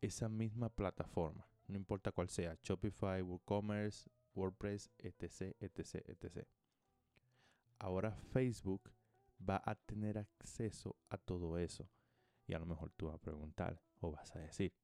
esa 0.00 0.28
misma 0.28 0.68
plataforma, 0.68 1.48
no 1.66 1.76
importa 1.76 2.12
cuál 2.12 2.28
sea, 2.28 2.56
Shopify, 2.62 3.22
WooCommerce, 3.22 4.10
WordPress, 4.34 4.90
etc, 4.98 5.56
etc, 5.60 5.94
etc. 6.08 6.46
Ahora 7.78 8.12
Facebook 8.12 8.90
va 9.48 9.62
a 9.64 9.74
tener 9.74 10.18
acceso 10.18 10.96
a 11.08 11.16
todo 11.16 11.58
eso. 11.58 11.88
Y 12.46 12.54
a 12.54 12.58
lo 12.58 12.66
mejor 12.66 12.92
tú 12.92 13.06
vas 13.06 13.14
a 13.14 13.20
preguntar 13.20 13.80
o 14.00 14.10
vas 14.10 14.34
a 14.36 14.40
decir, 14.40 14.74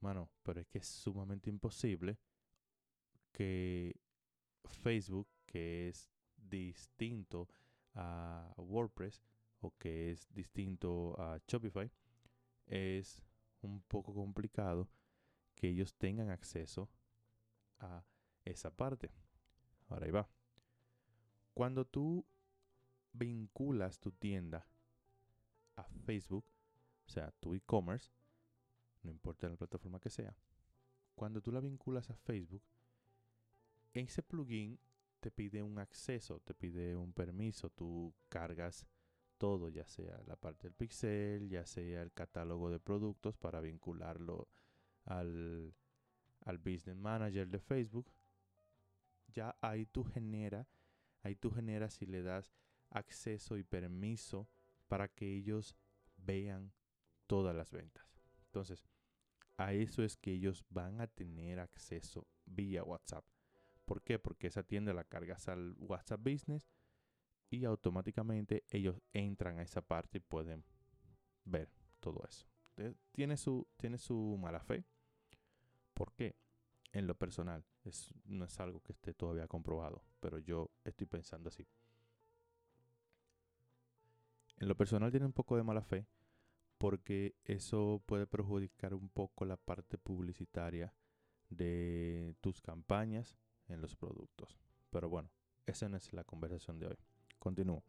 mano, 0.00 0.30
pero 0.42 0.60
es 0.60 0.66
que 0.68 0.78
es 0.78 0.86
sumamente 0.86 1.50
imposible 1.50 2.18
que 3.32 3.94
Facebook, 4.64 5.28
que 5.46 5.88
es 5.88 6.10
distinto 6.36 7.48
a 7.94 8.54
WordPress 8.56 9.22
o 9.60 9.74
que 9.78 10.10
es 10.10 10.28
distinto 10.32 11.14
a 11.18 11.38
Shopify, 11.46 11.90
es 12.66 13.20
un 13.62 13.82
poco 13.82 14.14
complicado 14.14 14.88
que 15.54 15.68
ellos 15.68 15.94
tengan 15.94 16.30
acceso 16.30 16.90
a 17.78 18.04
esa 18.44 18.70
parte. 18.70 19.10
Ahora 19.88 20.06
ahí 20.06 20.12
va. 20.12 20.28
Cuando 21.54 21.86
tú 21.86 22.26
vinculas 23.12 23.98
tu 23.98 24.12
tienda 24.12 24.68
a 25.76 25.84
Facebook, 25.84 26.44
o 27.06 27.08
sea, 27.08 27.30
tu 27.40 27.54
e-commerce, 27.54 28.10
no 29.06 29.12
importa 29.12 29.48
la 29.48 29.56
plataforma 29.56 30.00
que 30.00 30.10
sea, 30.10 30.36
cuando 31.14 31.40
tú 31.40 31.50
la 31.50 31.60
vinculas 31.60 32.10
a 32.10 32.16
Facebook, 32.16 32.62
ese 33.94 34.22
plugin 34.22 34.78
te 35.20 35.30
pide 35.30 35.62
un 35.62 35.78
acceso, 35.78 36.40
te 36.40 36.54
pide 36.54 36.94
un 36.94 37.12
permiso, 37.12 37.70
tú 37.70 38.14
cargas 38.28 38.86
todo, 39.38 39.68
ya 39.68 39.86
sea 39.86 40.22
la 40.26 40.36
parte 40.36 40.66
del 40.66 40.74
pixel, 40.74 41.48
ya 41.48 41.64
sea 41.66 42.02
el 42.02 42.12
catálogo 42.12 42.70
de 42.70 42.78
productos 42.78 43.36
para 43.36 43.60
vincularlo 43.60 44.48
al, 45.04 45.74
al 46.40 46.58
Business 46.58 46.96
Manager 46.96 47.48
de 47.48 47.58
Facebook. 47.58 48.12
Ya 49.28 49.56
ahí 49.60 49.86
tú 49.86 50.04
genera, 50.04 50.68
ahí 51.22 51.34
tú 51.36 51.50
generas 51.50 51.94
si 51.94 52.06
le 52.06 52.22
das 52.22 52.52
acceso 52.90 53.56
y 53.56 53.64
permiso 53.64 54.48
para 54.88 55.08
que 55.08 55.34
ellos 55.34 55.76
vean 56.16 56.72
todas 57.26 57.54
las 57.54 57.72
ventas. 57.72 58.06
Entonces, 58.46 58.84
a 59.56 59.72
eso 59.72 60.02
es 60.02 60.16
que 60.16 60.32
ellos 60.32 60.64
van 60.70 61.00
a 61.00 61.06
tener 61.06 61.60
acceso 61.60 62.26
vía 62.44 62.82
WhatsApp. 62.82 63.24
¿Por 63.84 64.02
qué? 64.02 64.18
Porque 64.18 64.48
esa 64.48 64.62
tienda 64.62 64.92
la 64.92 65.04
cargas 65.04 65.48
al 65.48 65.76
WhatsApp 65.78 66.20
Business 66.22 66.68
y 67.50 67.64
automáticamente 67.64 68.64
ellos 68.70 69.00
entran 69.12 69.58
a 69.58 69.62
esa 69.62 69.80
parte 69.80 70.18
y 70.18 70.20
pueden 70.20 70.64
ver 71.44 71.70
todo 72.00 72.24
eso. 72.28 72.46
Tiene 73.12 73.36
su, 73.36 73.66
tiene 73.76 73.98
su 73.98 74.36
mala 74.38 74.60
fe. 74.60 74.84
¿Por 75.94 76.12
qué? 76.12 76.36
en 76.96 77.06
lo 77.06 77.14
personal. 77.14 77.64
Es, 77.84 78.12
no 78.24 78.44
es 78.44 78.58
algo 78.58 78.80
que 78.80 78.92
esté 78.92 79.12
todavía 79.14 79.46
comprobado, 79.46 80.02
pero 80.20 80.38
yo 80.38 80.70
estoy 80.84 81.06
pensando 81.06 81.48
así. 81.48 81.66
En 84.56 84.68
lo 84.68 84.76
personal 84.76 85.10
tiene 85.10 85.26
un 85.26 85.32
poco 85.32 85.56
de 85.56 85.62
mala 85.62 85.82
fe 85.82 86.06
porque 86.78 87.36
eso 87.44 88.02
puede 88.06 88.26
perjudicar 88.26 88.94
un 88.94 89.08
poco 89.08 89.44
la 89.44 89.56
parte 89.56 89.98
publicitaria 89.98 90.92
de 91.48 92.34
tus 92.40 92.60
campañas 92.60 93.36
en 93.68 93.80
los 93.80 93.96
productos. 93.96 94.58
Pero 94.90 95.08
bueno, 95.08 95.30
esa 95.64 95.88
no 95.88 95.96
es 95.96 96.12
la 96.12 96.24
conversación 96.24 96.78
de 96.78 96.88
hoy. 96.88 96.98
Continúo. 97.38 97.82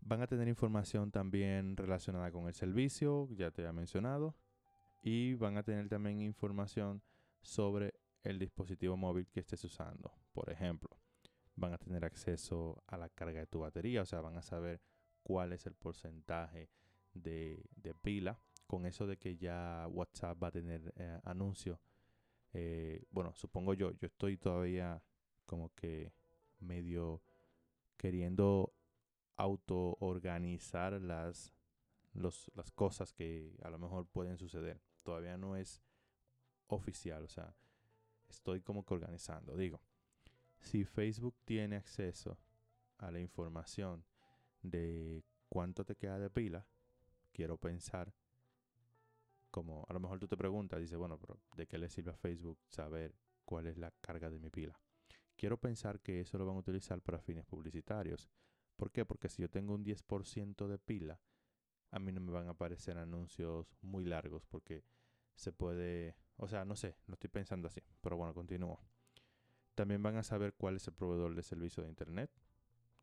Van 0.00 0.22
a 0.22 0.26
tener 0.26 0.46
información 0.48 1.10
también 1.10 1.76
relacionada 1.76 2.30
con 2.30 2.46
el 2.46 2.54
servicio, 2.54 3.28
ya 3.32 3.50
te 3.50 3.62
había 3.62 3.72
mencionado. 3.72 4.36
Y 5.02 5.34
van 5.34 5.56
a 5.56 5.62
tener 5.62 5.88
también 5.88 6.20
información 6.20 7.02
sobre 7.40 7.94
el 8.22 8.38
dispositivo 8.38 8.96
móvil 8.96 9.28
que 9.28 9.40
estés 9.40 9.62
usando. 9.64 10.12
Por 10.32 10.50
ejemplo, 10.50 10.90
van 11.54 11.72
a 11.72 11.78
tener 11.78 12.04
acceso 12.04 12.82
a 12.86 12.96
la 12.96 13.08
carga 13.08 13.40
de 13.40 13.46
tu 13.46 13.60
batería, 13.60 14.02
o 14.02 14.06
sea, 14.06 14.20
van 14.20 14.36
a 14.36 14.42
saber 14.42 14.80
cuál 15.22 15.52
es 15.52 15.66
el 15.66 15.74
porcentaje 15.74 16.70
de, 17.22 17.64
pila. 18.02 18.38
Con 18.66 18.84
eso 18.84 19.06
de 19.06 19.16
que 19.16 19.36
ya 19.36 19.86
WhatsApp 19.88 20.42
va 20.42 20.48
a 20.48 20.52
tener 20.52 20.92
eh, 20.96 21.20
anuncios 21.24 21.78
eh, 22.58 23.04
bueno, 23.10 23.34
supongo 23.34 23.74
yo, 23.74 23.90
yo 23.92 24.06
estoy 24.06 24.38
todavía 24.38 25.02
como 25.44 25.74
que 25.74 26.14
medio 26.60 27.22
queriendo 27.98 28.72
auto-organizar 29.36 30.94
las, 30.94 31.52
las 32.14 32.70
cosas 32.74 33.12
que 33.12 33.58
a 33.62 33.68
lo 33.68 33.78
mejor 33.78 34.06
pueden 34.06 34.38
suceder. 34.38 34.80
Todavía 35.02 35.36
no 35.36 35.54
es 35.54 35.82
oficial, 36.68 37.24
o 37.24 37.28
sea, 37.28 37.54
estoy 38.26 38.62
como 38.62 38.86
que 38.86 38.94
organizando. 38.94 39.54
Digo, 39.54 39.82
si 40.58 40.86
Facebook 40.86 41.36
tiene 41.44 41.76
acceso 41.76 42.38
a 42.96 43.10
la 43.10 43.20
información 43.20 44.02
de 44.62 45.22
cuánto 45.50 45.84
te 45.84 45.94
queda 45.94 46.18
de 46.18 46.30
pila, 46.30 46.66
quiero 47.36 47.58
pensar 47.58 48.14
como 49.50 49.84
a 49.88 49.92
lo 49.92 50.00
mejor 50.00 50.18
tú 50.18 50.26
te 50.26 50.38
preguntas, 50.38 50.80
dice, 50.80 50.96
bueno, 50.96 51.18
pero 51.18 51.38
¿de 51.54 51.66
qué 51.66 51.76
le 51.76 51.90
sirve 51.90 52.10
a 52.10 52.16
Facebook 52.16 52.58
saber 52.70 53.14
cuál 53.44 53.66
es 53.66 53.76
la 53.76 53.90
carga 54.00 54.30
de 54.30 54.38
mi 54.38 54.48
pila? 54.48 54.80
Quiero 55.36 55.60
pensar 55.60 56.00
que 56.00 56.20
eso 56.20 56.38
lo 56.38 56.46
van 56.46 56.56
a 56.56 56.60
utilizar 56.60 56.98
para 57.02 57.20
fines 57.20 57.44
publicitarios. 57.44 58.30
¿Por 58.74 58.90
qué? 58.90 59.04
Porque 59.04 59.28
si 59.28 59.42
yo 59.42 59.50
tengo 59.50 59.74
un 59.74 59.84
10% 59.84 60.66
de 60.66 60.78
pila, 60.78 61.20
a 61.90 61.98
mí 61.98 62.10
no 62.10 62.22
me 62.22 62.32
van 62.32 62.48
a 62.48 62.52
aparecer 62.52 62.96
anuncios 62.96 63.76
muy 63.82 64.06
largos 64.06 64.46
porque 64.46 64.82
se 65.34 65.52
puede, 65.52 66.16
o 66.36 66.48
sea, 66.48 66.64
no 66.64 66.74
sé, 66.74 66.96
no 67.06 67.14
estoy 67.14 67.28
pensando 67.28 67.68
así, 67.68 67.82
pero 68.00 68.16
bueno, 68.16 68.32
continúo. 68.32 68.80
También 69.74 70.02
van 70.02 70.16
a 70.16 70.22
saber 70.22 70.54
cuál 70.54 70.76
es 70.76 70.88
el 70.88 70.94
proveedor 70.94 71.34
de 71.34 71.42
servicio 71.42 71.82
de 71.82 71.90
internet, 71.90 72.30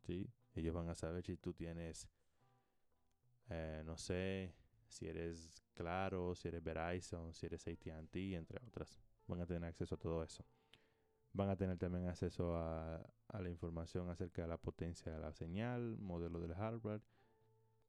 ¿sí? 0.01 0.27
Ellos 0.55 0.73
van 0.73 0.89
a 0.89 0.95
saber 0.95 1.23
si 1.23 1.37
tú 1.37 1.53
tienes, 1.53 2.09
eh, 3.53 3.83
no 3.85 3.97
sé, 3.97 4.55
si 4.87 5.07
eres 5.07 5.63
Claro, 5.73 6.35
si 6.35 6.47
eres 6.47 6.63
Verizon, 6.63 7.33
si 7.33 7.47
eres 7.47 7.67
ATT, 7.67 8.15
entre 8.15 8.59
otras. 8.67 9.01
Van 9.27 9.41
a 9.41 9.45
tener 9.45 9.65
acceso 9.65 9.95
a 9.95 9.97
todo 9.97 10.23
eso. 10.23 10.45
Van 11.33 11.49
a 11.49 11.55
tener 11.55 11.77
también 11.79 12.07
acceso 12.07 12.55
a, 12.55 12.97
a 13.29 13.41
la 13.41 13.49
información 13.49 14.09
acerca 14.09 14.43
de 14.43 14.47
la 14.47 14.57
potencia 14.57 15.11
de 15.11 15.19
la 15.19 15.33
señal, 15.33 15.97
modelo 15.97 16.39
del 16.39 16.53
hardware, 16.53 17.01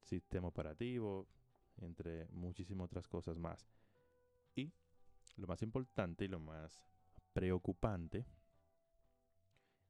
sistema 0.01 0.49
operativo, 0.49 1.29
entre 1.77 2.27
muchísimas 2.29 2.87
otras 2.87 3.07
cosas 3.07 3.37
más. 3.37 3.69
Y 4.55 4.73
lo 5.37 5.47
más 5.47 5.61
importante 5.63 6.25
y 6.25 6.29
lo 6.29 6.41
más 6.41 6.83
preocupante 7.35 8.25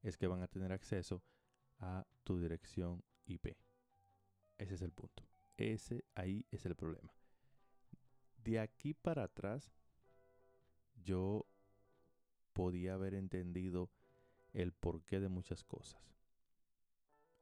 es 0.02 0.16
que 0.16 0.26
van 0.26 0.43
a 0.43 0.49
tener 0.49 0.73
acceso 0.73 1.23
a 1.78 2.04
tu 2.25 2.40
dirección 2.40 3.04
IP. 3.26 3.57
Ese 4.59 4.75
es 4.75 4.83
el 4.83 4.93
punto. 4.93 5.23
Ese 5.56 6.04
ahí 6.14 6.46
es 6.50 6.66
el 6.66 6.75
problema. 6.75 7.14
De 8.37 8.58
aquí 8.61 8.94
para 8.94 9.25
atrás, 9.25 9.73
yo 11.02 11.46
podía 12.52 12.94
haber 12.94 13.14
entendido 13.14 13.90
el 14.52 14.73
porqué 14.73 15.20
de 15.20 15.28
muchas 15.28 15.64
cosas. 15.64 16.00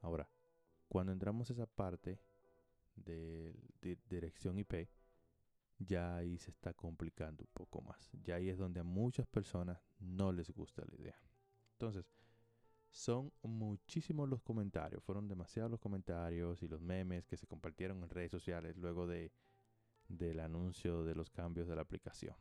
Ahora, 0.00 0.28
cuando 0.88 1.12
entramos 1.12 1.48
a 1.48 1.52
esa 1.52 1.66
parte 1.66 2.20
de, 2.96 3.54
dirección 4.08 4.58
IP, 4.58 4.88
ya 5.78 6.16
ahí 6.16 6.38
se 6.38 6.50
está 6.50 6.74
complicando 6.74 7.44
un 7.44 7.50
poco 7.52 7.80
más. 7.82 8.10
Ya 8.22 8.36
ahí 8.36 8.48
es 8.48 8.58
donde 8.58 8.80
a 8.80 8.84
muchas 8.84 9.26
personas 9.26 9.80
no 9.98 10.32
les 10.32 10.50
gusta 10.50 10.84
la 10.84 10.96
idea. 10.96 11.20
Entonces, 11.72 12.10
son 12.92 13.32
muchísimos 13.42 14.28
los 14.28 14.42
comentarios, 14.42 15.02
fueron 15.02 15.26
demasiados 15.26 15.70
los 15.70 15.80
comentarios 15.80 16.62
y 16.62 16.68
los 16.68 16.80
memes 16.80 17.26
que 17.26 17.38
se 17.38 17.46
compartieron 17.46 18.02
en 18.02 18.10
redes 18.10 18.30
sociales 18.30 18.76
luego 18.76 19.06
de, 19.06 19.32
del 20.08 20.40
anuncio 20.40 21.02
de 21.02 21.14
los 21.14 21.30
cambios 21.30 21.66
de 21.66 21.74
la 21.74 21.82
aplicación. 21.82 22.36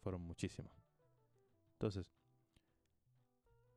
Fueron 0.00 0.22
muchísimos. 0.22 0.72
Entonces, 1.74 2.12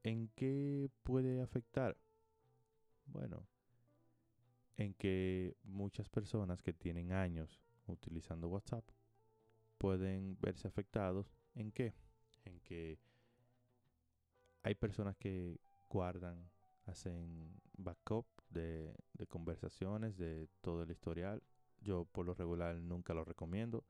¿en 0.03 0.29
qué 0.29 0.89
puede 1.03 1.39
afectar? 1.39 1.95
Bueno, 3.05 3.47
en 4.75 4.95
que 4.95 5.55
muchas 5.63 6.09
personas 6.09 6.63
que 6.63 6.73
tienen 6.73 7.11
años 7.11 7.61
utilizando 7.85 8.47
WhatsApp 8.47 8.83
pueden 9.77 10.35
verse 10.41 10.67
afectados. 10.67 11.31
¿En 11.53 11.71
qué? 11.71 11.93
En 12.43 12.59
que 12.61 12.99
hay 14.63 14.75
personas 14.75 15.15
que 15.15 15.59
guardan, 15.89 16.49
hacen 16.85 17.59
backup 17.77 18.25
de, 18.49 18.95
conversaciones, 19.29 20.17
de 20.17 20.47
todo 20.61 20.83
el 20.83 20.91
historial. 20.91 21.43
Yo 21.81 22.05
por 22.05 22.25
lo 22.25 22.33
regular 22.33 22.75
nunca 22.75 23.13
lo 23.13 23.23
recomiendo. 23.23 23.85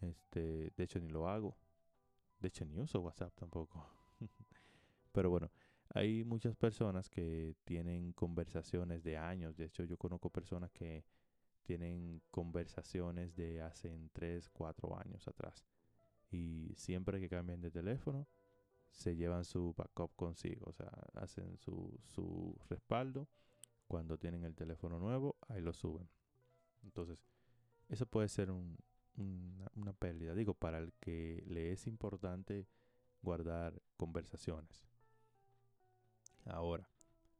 Este, 0.00 0.72
de 0.76 0.84
hecho 0.84 0.98
ni 0.98 1.08
lo 1.08 1.28
hago. 1.28 1.56
De 2.40 2.48
hecho 2.48 2.64
ni 2.64 2.78
uso 2.78 3.00
WhatsApp 3.00 3.34
tampoco. 3.34 3.86
Pero 5.12 5.30
bueno, 5.30 5.50
hay 5.94 6.24
muchas 6.24 6.56
personas 6.56 7.08
que 7.08 7.56
tienen 7.64 8.12
conversaciones 8.12 9.02
de 9.02 9.16
años. 9.16 9.56
De 9.56 9.66
hecho 9.66 9.84
yo 9.84 9.96
conozco 9.96 10.30
personas 10.30 10.70
que 10.72 11.04
tienen 11.62 12.20
conversaciones 12.30 13.34
de 13.34 13.62
hace 13.62 13.98
3, 14.12 14.50
4 14.50 14.98
años 14.98 15.26
atrás. 15.28 15.64
Y 16.30 16.74
siempre 16.76 17.20
que 17.20 17.28
cambian 17.28 17.60
de 17.60 17.70
teléfono, 17.70 18.26
se 18.94 19.16
llevan 19.16 19.44
su 19.44 19.74
backup 19.76 20.14
consigo, 20.14 20.66
o 20.68 20.72
sea, 20.72 20.90
hacen 21.14 21.58
su, 21.58 21.98
su 22.04 22.56
respaldo. 22.68 23.28
Cuando 23.86 24.16
tienen 24.16 24.44
el 24.44 24.54
teléfono 24.54 24.98
nuevo, 24.98 25.36
ahí 25.48 25.60
lo 25.60 25.72
suben. 25.72 26.08
Entonces, 26.84 27.22
eso 27.88 28.06
puede 28.06 28.28
ser 28.28 28.50
un, 28.50 28.78
una, 29.16 29.70
una 29.74 29.92
pérdida. 29.92 30.34
Digo, 30.34 30.54
para 30.54 30.78
el 30.78 30.92
que 30.94 31.42
le 31.46 31.72
es 31.72 31.86
importante 31.86 32.66
guardar 33.20 33.82
conversaciones. 33.96 34.86
Ahora, 36.46 36.88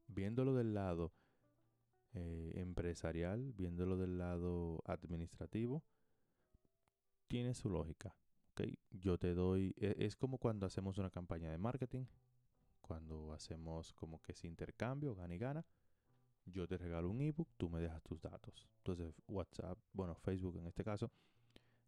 viéndolo 0.09 0.55
del 0.55 0.75
lado 0.75 1.13
eh, 2.13 2.53
empresarial, 2.57 3.53
viéndolo 3.53 3.97
del 3.97 4.19
lado 4.19 4.83
administrativo, 4.87 5.83
tiene 7.29 7.55
su 7.55 7.71
lógica. 7.71 8.15
Yo 8.91 9.19
te 9.19 9.35
doy, 9.35 9.75
e, 9.77 9.97
es 9.99 10.17
como 10.17 10.39
cuando 10.39 10.67
hacemos 10.67 10.99
una 10.99 11.11
campaña 11.11 11.51
de 11.51 11.59
marketing, 11.59 12.05
cuando 12.81 13.33
hacemos 13.33 13.93
como 13.93 14.21
que 14.21 14.33
ese 14.33 14.47
intercambio, 14.47 15.15
gana 15.15 15.35
y 15.35 15.39
gana. 15.39 15.67
Yo 16.47 16.69
te 16.69 16.77
regalo 16.77 17.09
un 17.09 17.21
ebook, 17.23 17.49
tú 17.57 17.71
me 17.71 17.81
dejas 17.81 18.03
tus 18.03 18.21
datos. 18.21 18.69
Entonces 18.79 19.15
WhatsApp, 19.27 19.79
bueno, 19.93 20.15
Facebook 20.15 20.59
en 20.59 20.67
este 20.67 20.85
caso, 20.85 21.11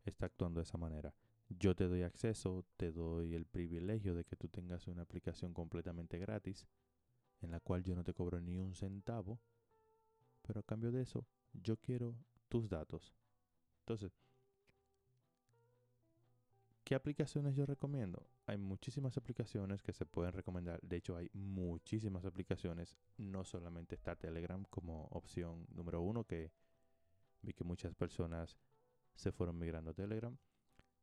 está 0.05 0.26
actuando 0.26 0.61
de 0.61 0.64
esa 0.64 0.79
manera. 0.79 1.14
Yo 1.48 1.76
te 1.76 1.85
doy 1.85 2.02
acceso, 2.02 2.64
te 2.76 2.90
doy 2.90 3.35
el 3.35 3.46
privilegio 3.46 4.14
de 4.14 4.24
que 4.24 4.37
tú 4.37 4.48
tengas 4.48 4.88
una 4.88 5.02
aplicación 5.02 5.52
completamente 5.52 6.18
gratis, 6.18 6.66
en 7.40 7.50
la 7.50 7.61
cual 7.61 7.85
yo 7.85 7.94
no 7.94 8.02
te 8.02 8.14
cobro 8.14 8.40
ni 8.40 8.59
un 8.59 8.74
centavo, 8.74 9.40
pero 10.42 10.61
a 10.61 10.62
cambio 10.62 10.90
de 10.90 11.02
eso, 11.02 11.26
yo 11.52 11.76
quiero 11.76 12.16
tus 12.48 12.68
datos. 12.68 13.14
Entonces, 13.81 14.12
¿Qué 16.87 16.94
aplicaciones 16.94 17.57
yo 17.57 17.66
recomiendo? 17.66 18.31
Hay 18.46 18.59
muchísimas 18.59 19.16
aplicaciones 19.16 19.83
que 19.83 19.92
se 19.92 20.07
pueden 20.07 20.33
recomendar. 20.33 20.81
De 20.83 20.99
hecho, 20.99 21.16
hay 21.16 21.29
muchísimas 21.33 22.25
aplicaciones. 22.25 22.96
No 23.16 23.42
solamente 23.42 23.96
está 23.96 24.14
Telegram 24.14 24.64
como 24.70 25.07
opción 25.07 25.66
número 25.75 26.01
uno, 26.01 26.22
que 26.22 26.53
vi 27.42 27.55
que 27.55 27.64
muchas 27.64 27.92
personas 27.96 28.57
se 29.16 29.33
fueron 29.33 29.59
migrando 29.59 29.90
a 29.90 29.94
Telegram. 29.94 30.38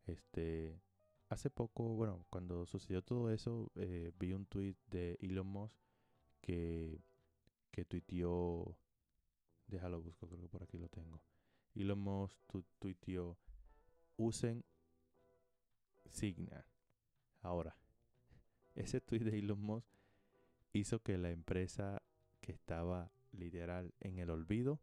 Este, 0.05 0.79
hace 1.27 1.49
poco, 1.49 1.83
bueno, 1.95 2.25
cuando 2.29 2.65
sucedió 2.65 3.01
todo 3.01 3.29
eso, 3.29 3.69
eh, 3.75 4.13
vi 4.17 4.31
un 4.31 4.45
tweet 4.45 4.77
de 4.87 5.17
Elon 5.19 5.47
Musk 5.47 5.75
que, 6.39 7.03
que 7.71 7.83
tuiteó. 7.83 8.79
Déjalo 9.67 10.01
busco, 10.01 10.29
creo 10.29 10.39
que 10.39 10.47
por 10.47 10.63
aquí 10.63 10.77
lo 10.77 10.87
tengo. 10.87 11.21
Elon 11.75 11.99
Musk 11.99 12.37
tuiteó: 12.79 13.37
usen 14.15 14.63
Signal. 16.13 16.65
Ahora, 17.41 17.75
ese 18.75 19.01
tweet 19.01 19.21
de 19.21 19.39
Elon 19.39 19.59
Musk 19.59 19.89
hizo 20.71 21.01
que 21.01 21.17
la 21.17 21.31
empresa 21.31 22.01
que 22.39 22.51
estaba 22.51 23.11
literal 23.31 23.93
en 23.99 24.19
el 24.19 24.29
olvido, 24.29 24.79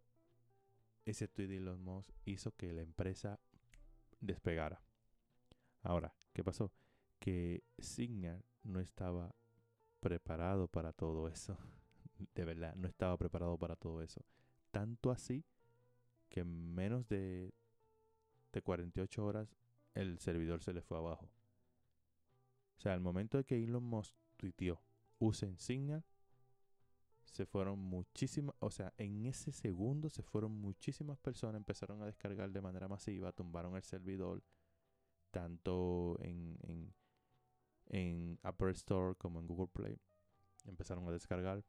ese 1.06 1.28
tweet 1.28 1.48
de 1.48 1.56
Elon 1.58 1.82
Musk 1.82 2.10
hizo 2.24 2.52
que 2.56 2.72
la 2.72 2.82
empresa 2.82 3.40
despegara. 4.20 4.82
Ahora, 5.82 6.14
¿qué 6.32 6.44
pasó? 6.44 6.72
Que 7.18 7.62
Signal 7.78 8.44
no 8.64 8.80
estaba 8.80 9.34
preparado 10.00 10.68
para 10.68 10.92
todo 10.92 11.28
eso. 11.28 11.56
De 12.34 12.44
verdad, 12.44 12.74
no 12.74 12.88
estaba 12.88 13.16
preparado 13.16 13.56
para 13.56 13.76
todo 13.76 14.02
eso. 14.02 14.24
Tanto 14.70 15.10
así 15.10 15.44
que 16.28 16.40
en 16.40 16.74
menos 16.74 17.08
de, 17.08 17.52
de 18.52 18.62
48 18.62 19.24
horas 19.24 19.48
el 19.94 20.18
servidor 20.18 20.62
se 20.62 20.72
le 20.72 20.82
fue 20.82 20.98
abajo. 20.98 21.30
O 22.78 22.80
sea, 22.80 22.94
al 22.94 23.00
momento 23.00 23.38
de 23.38 23.44
que 23.44 23.62
Elon 23.62 23.84
Musk 23.84 24.14
tuiteó, 24.36 24.80
usen 25.18 25.58
Signal, 25.58 26.04
se 27.24 27.46
fueron 27.46 27.78
muchísimas, 27.78 28.56
o 28.58 28.70
sea, 28.70 28.92
en 28.96 29.26
ese 29.26 29.52
segundo 29.52 30.08
se 30.08 30.22
fueron 30.22 30.52
muchísimas 30.52 31.18
personas, 31.18 31.56
empezaron 31.56 32.02
a 32.02 32.06
descargar 32.06 32.50
de 32.50 32.60
manera 32.60 32.88
masiva, 32.88 33.32
tumbaron 33.32 33.76
el 33.76 33.82
servidor, 33.82 34.42
tanto 35.30 36.18
en, 36.22 36.58
en 37.86 38.38
Apple 38.42 38.72
Store 38.72 39.14
como 39.16 39.40
en 39.40 39.46
Google 39.46 39.68
Play. 39.68 40.00
Empezaron 40.64 41.06
a 41.08 41.12
descargar, 41.12 41.64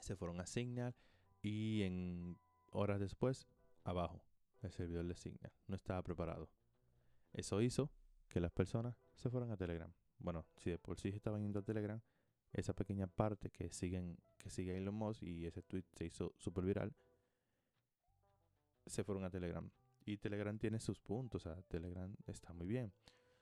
se 0.00 0.16
fueron 0.16 0.40
a 0.40 0.46
Signal 0.46 0.94
y 1.42 1.82
en 1.82 2.38
horas 2.70 3.00
después, 3.00 3.46
abajo, 3.84 4.24
el 4.62 4.72
servidor 4.72 5.06
de 5.06 5.14
Signal. 5.14 5.52
No 5.66 5.76
estaba 5.76 6.02
preparado. 6.02 6.48
Eso 7.32 7.60
hizo 7.60 7.90
que 8.28 8.40
las 8.40 8.52
personas 8.52 8.96
se 9.14 9.30
fueran 9.30 9.50
a 9.50 9.56
Telegram. 9.56 9.92
Bueno, 10.18 10.46
si 10.56 10.70
de 10.70 10.78
por 10.78 10.98
sí 10.98 11.08
estaban 11.08 11.42
yendo 11.42 11.60
a 11.60 11.62
Telegram, 11.62 12.00
esa 12.52 12.74
pequeña 12.74 13.06
parte 13.06 13.50
que 13.50 13.72
siguen 13.72 14.18
que 14.38 14.50
sigue 14.50 14.76
Elon 14.76 14.94
Musk 14.94 15.22
y 15.22 15.46
ese 15.46 15.62
tweet 15.62 15.84
se 15.92 16.04
hizo 16.06 16.34
súper 16.36 16.64
viral, 16.64 16.94
se 18.86 19.04
fueron 19.04 19.24
a 19.24 19.30
Telegram. 19.30 19.70
Y 20.04 20.16
Telegram 20.16 20.58
tiene 20.58 20.80
sus 20.80 20.98
puntos, 20.98 21.46
o 21.46 21.54
sea, 21.54 21.62
Telegram 21.62 22.14
está 22.26 22.52
muy 22.52 22.66
bien. 22.66 22.92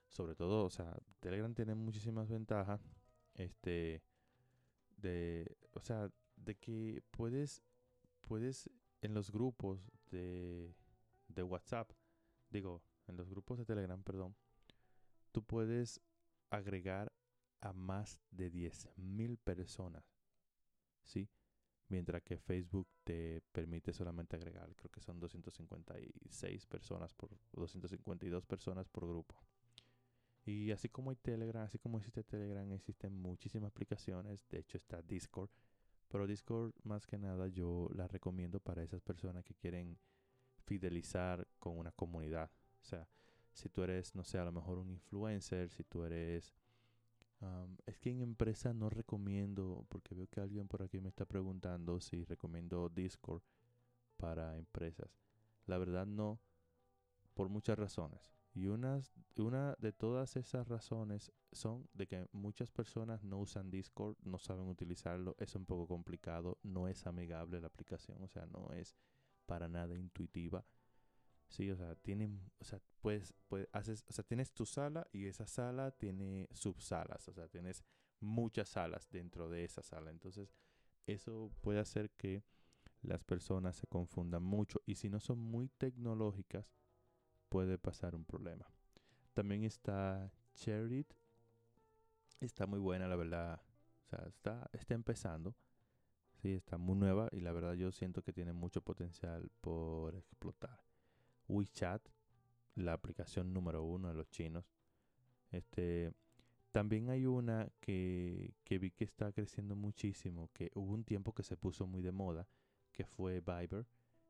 Sobre 0.08 0.34
todo, 0.34 0.66
o 0.66 0.70
sea, 0.70 0.94
Telegram 1.20 1.54
tiene 1.54 1.74
muchísimas 1.74 2.28
ventajas. 2.28 2.86
Este, 3.34 4.02
de, 4.96 5.56
o 5.72 5.80
sea, 5.80 6.10
de 6.36 6.56
que 6.56 7.02
puedes, 7.10 7.62
puedes 8.20 8.68
en 9.00 9.14
los 9.14 9.30
grupos 9.30 9.90
de, 10.10 10.74
de 11.28 11.42
WhatsApp, 11.42 11.90
digo, 12.50 12.82
en 13.10 13.16
los 13.16 13.28
grupos 13.28 13.58
de 13.58 13.66
Telegram, 13.66 14.02
perdón, 14.02 14.34
tú 15.32 15.42
puedes 15.42 16.00
agregar 16.50 17.12
a 17.60 17.72
más 17.72 18.18
de 18.30 18.50
10.000 18.50 19.38
personas, 19.38 20.04
¿sí? 21.02 21.28
Mientras 21.88 22.22
que 22.22 22.38
Facebook 22.38 22.88
te 23.04 23.42
permite 23.52 23.92
solamente 23.92 24.36
agregar, 24.36 24.74
creo 24.76 24.90
que 24.90 25.00
son 25.00 25.18
256 25.18 26.66
personas 26.66 27.12
por 27.14 27.30
252 27.52 28.46
personas 28.46 28.88
por 28.88 29.06
grupo. 29.08 29.36
Y 30.44 30.70
así 30.70 30.88
como 30.88 31.10
hay 31.10 31.16
Telegram, 31.16 31.64
así 31.64 31.78
como 31.78 31.98
existe 31.98 32.24
Telegram, 32.24 32.72
existen 32.72 33.12
muchísimas 33.12 33.70
aplicaciones. 33.70 34.48
De 34.48 34.60
hecho 34.60 34.78
está 34.78 35.02
Discord. 35.02 35.50
Pero 36.08 36.26
Discord 36.26 36.72
más 36.82 37.06
que 37.06 37.18
nada 37.18 37.48
yo 37.48 37.88
la 37.94 38.08
recomiendo 38.08 38.60
para 38.60 38.82
esas 38.82 39.00
personas 39.00 39.44
que 39.44 39.54
quieren 39.54 39.98
fidelizar 40.64 41.46
con 41.58 41.78
una 41.78 41.92
comunidad. 41.92 42.50
O 42.80 42.84
sea, 42.84 43.08
si 43.52 43.68
tú 43.68 43.82
eres, 43.82 44.14
no 44.14 44.24
sé, 44.24 44.38
a 44.38 44.44
lo 44.44 44.52
mejor 44.52 44.78
un 44.78 44.90
influencer, 44.90 45.70
si 45.70 45.84
tú 45.84 46.04
eres... 46.04 46.54
es 47.86 47.98
que 47.98 48.10
en 48.10 48.20
empresa 48.20 48.72
no 48.72 48.90
recomiendo, 48.90 49.86
porque 49.88 50.14
veo 50.14 50.28
que 50.28 50.40
alguien 50.40 50.68
por 50.68 50.82
aquí 50.82 51.00
me 51.00 51.08
está 51.08 51.24
preguntando 51.24 52.00
si 52.00 52.24
recomiendo 52.24 52.88
Discord 52.88 53.42
para 54.16 54.56
empresas. 54.56 55.18
La 55.66 55.78
verdad 55.78 56.06
no, 56.06 56.40
por 57.34 57.48
muchas 57.48 57.78
razones. 57.78 58.34
Y 58.52 58.66
unas, 58.66 59.12
una 59.38 59.76
de 59.78 59.92
todas 59.92 60.36
esas 60.36 60.66
razones 60.66 61.32
son 61.52 61.88
de 61.94 62.08
que 62.08 62.26
muchas 62.32 62.70
personas 62.70 63.22
no 63.22 63.38
usan 63.38 63.70
Discord, 63.70 64.16
no 64.22 64.38
saben 64.38 64.68
utilizarlo, 64.68 65.36
es 65.38 65.54
un 65.54 65.66
poco 65.66 65.86
complicado, 65.86 66.58
no 66.62 66.88
es 66.88 67.06
amigable 67.06 67.60
la 67.60 67.68
aplicación, 67.68 68.20
o 68.22 68.28
sea, 68.28 68.46
no 68.46 68.70
es 68.72 68.96
para 69.46 69.68
nada 69.68 69.96
intuitiva. 69.96 70.64
Sí, 71.50 71.68
o 71.70 71.76
sea, 71.76 71.96
tienen, 71.96 72.40
o 72.60 72.64
sea, 72.64 72.80
pues, 73.00 73.34
pues 73.48 73.66
haces, 73.72 74.04
o 74.08 74.12
sea, 74.12 74.24
tienes 74.24 74.52
tu 74.52 74.64
sala 74.64 75.06
y 75.12 75.26
esa 75.26 75.46
sala 75.46 75.90
tiene 75.90 76.48
subsalas, 76.52 77.26
o 77.28 77.32
sea, 77.32 77.48
tienes 77.48 77.84
muchas 78.20 78.68
salas 78.68 79.10
dentro 79.10 79.48
de 79.48 79.64
esa 79.64 79.82
sala. 79.82 80.10
Entonces, 80.10 80.54
eso 81.06 81.50
puede 81.60 81.80
hacer 81.80 82.10
que 82.12 82.44
las 83.02 83.24
personas 83.24 83.76
se 83.76 83.88
confundan 83.88 84.44
mucho 84.44 84.80
y 84.86 84.94
si 84.94 85.08
no 85.08 85.18
son 85.18 85.38
muy 85.40 85.68
tecnológicas, 85.68 86.72
puede 87.48 87.78
pasar 87.78 88.14
un 88.14 88.24
problema. 88.24 88.70
También 89.34 89.64
está 89.64 90.32
Cherit. 90.54 91.12
Está 92.40 92.66
muy 92.66 92.78
buena, 92.78 93.08
la 93.08 93.16
verdad. 93.16 93.60
O 94.04 94.08
sea, 94.08 94.24
está, 94.28 94.70
está 94.72 94.94
empezando. 94.94 95.56
Sí, 96.34 96.52
está 96.54 96.78
muy 96.78 96.96
nueva 96.96 97.28
y 97.32 97.40
la 97.40 97.52
verdad 97.52 97.74
yo 97.74 97.90
siento 97.90 98.22
que 98.22 98.32
tiene 98.32 98.52
mucho 98.52 98.82
potencial 98.82 99.50
por 99.60 100.14
explotar. 100.14 100.89
WeChat, 101.50 102.02
la 102.76 102.92
aplicación 102.92 103.52
número 103.52 103.82
uno 103.82 104.08
de 104.08 104.14
los 104.14 104.30
chinos. 104.30 104.64
Este, 105.50 106.12
también 106.70 107.10
hay 107.10 107.26
una 107.26 107.68
que, 107.80 108.54
que 108.64 108.78
vi 108.78 108.90
que 108.92 109.04
está 109.04 109.32
creciendo 109.32 109.74
muchísimo, 109.74 110.50
que 110.52 110.70
hubo 110.74 110.92
un 110.92 111.04
tiempo 111.04 111.34
que 111.34 111.42
se 111.42 111.56
puso 111.56 111.86
muy 111.86 112.02
de 112.02 112.12
moda, 112.12 112.46
que 112.92 113.04
fue 113.04 113.40
Viber. 113.40 113.86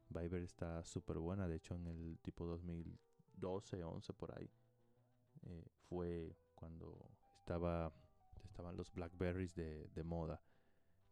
Viber 0.09 0.43
está 0.43 0.83
súper 0.85 1.19
buena, 1.19 1.47
de 1.47 1.57
hecho 1.57 1.75
en 1.75 1.87
el 1.87 2.19
tipo 2.23 2.47
2012, 2.47 3.85
11 3.85 4.13
por 4.15 4.37
ahí, 4.37 4.51
eh, 5.43 5.65
fue 5.89 6.35
cuando 6.55 7.11
estaba, 7.39 7.93
estaban 8.43 8.77
los 8.77 8.91
Blackberries 8.93 9.55
de, 9.55 9.89
de 9.89 10.03
moda. 10.03 10.43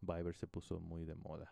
Viber 0.01 0.35
se 0.35 0.47
puso 0.47 0.79
muy 0.79 1.05
de 1.05 1.15
moda. 1.15 1.51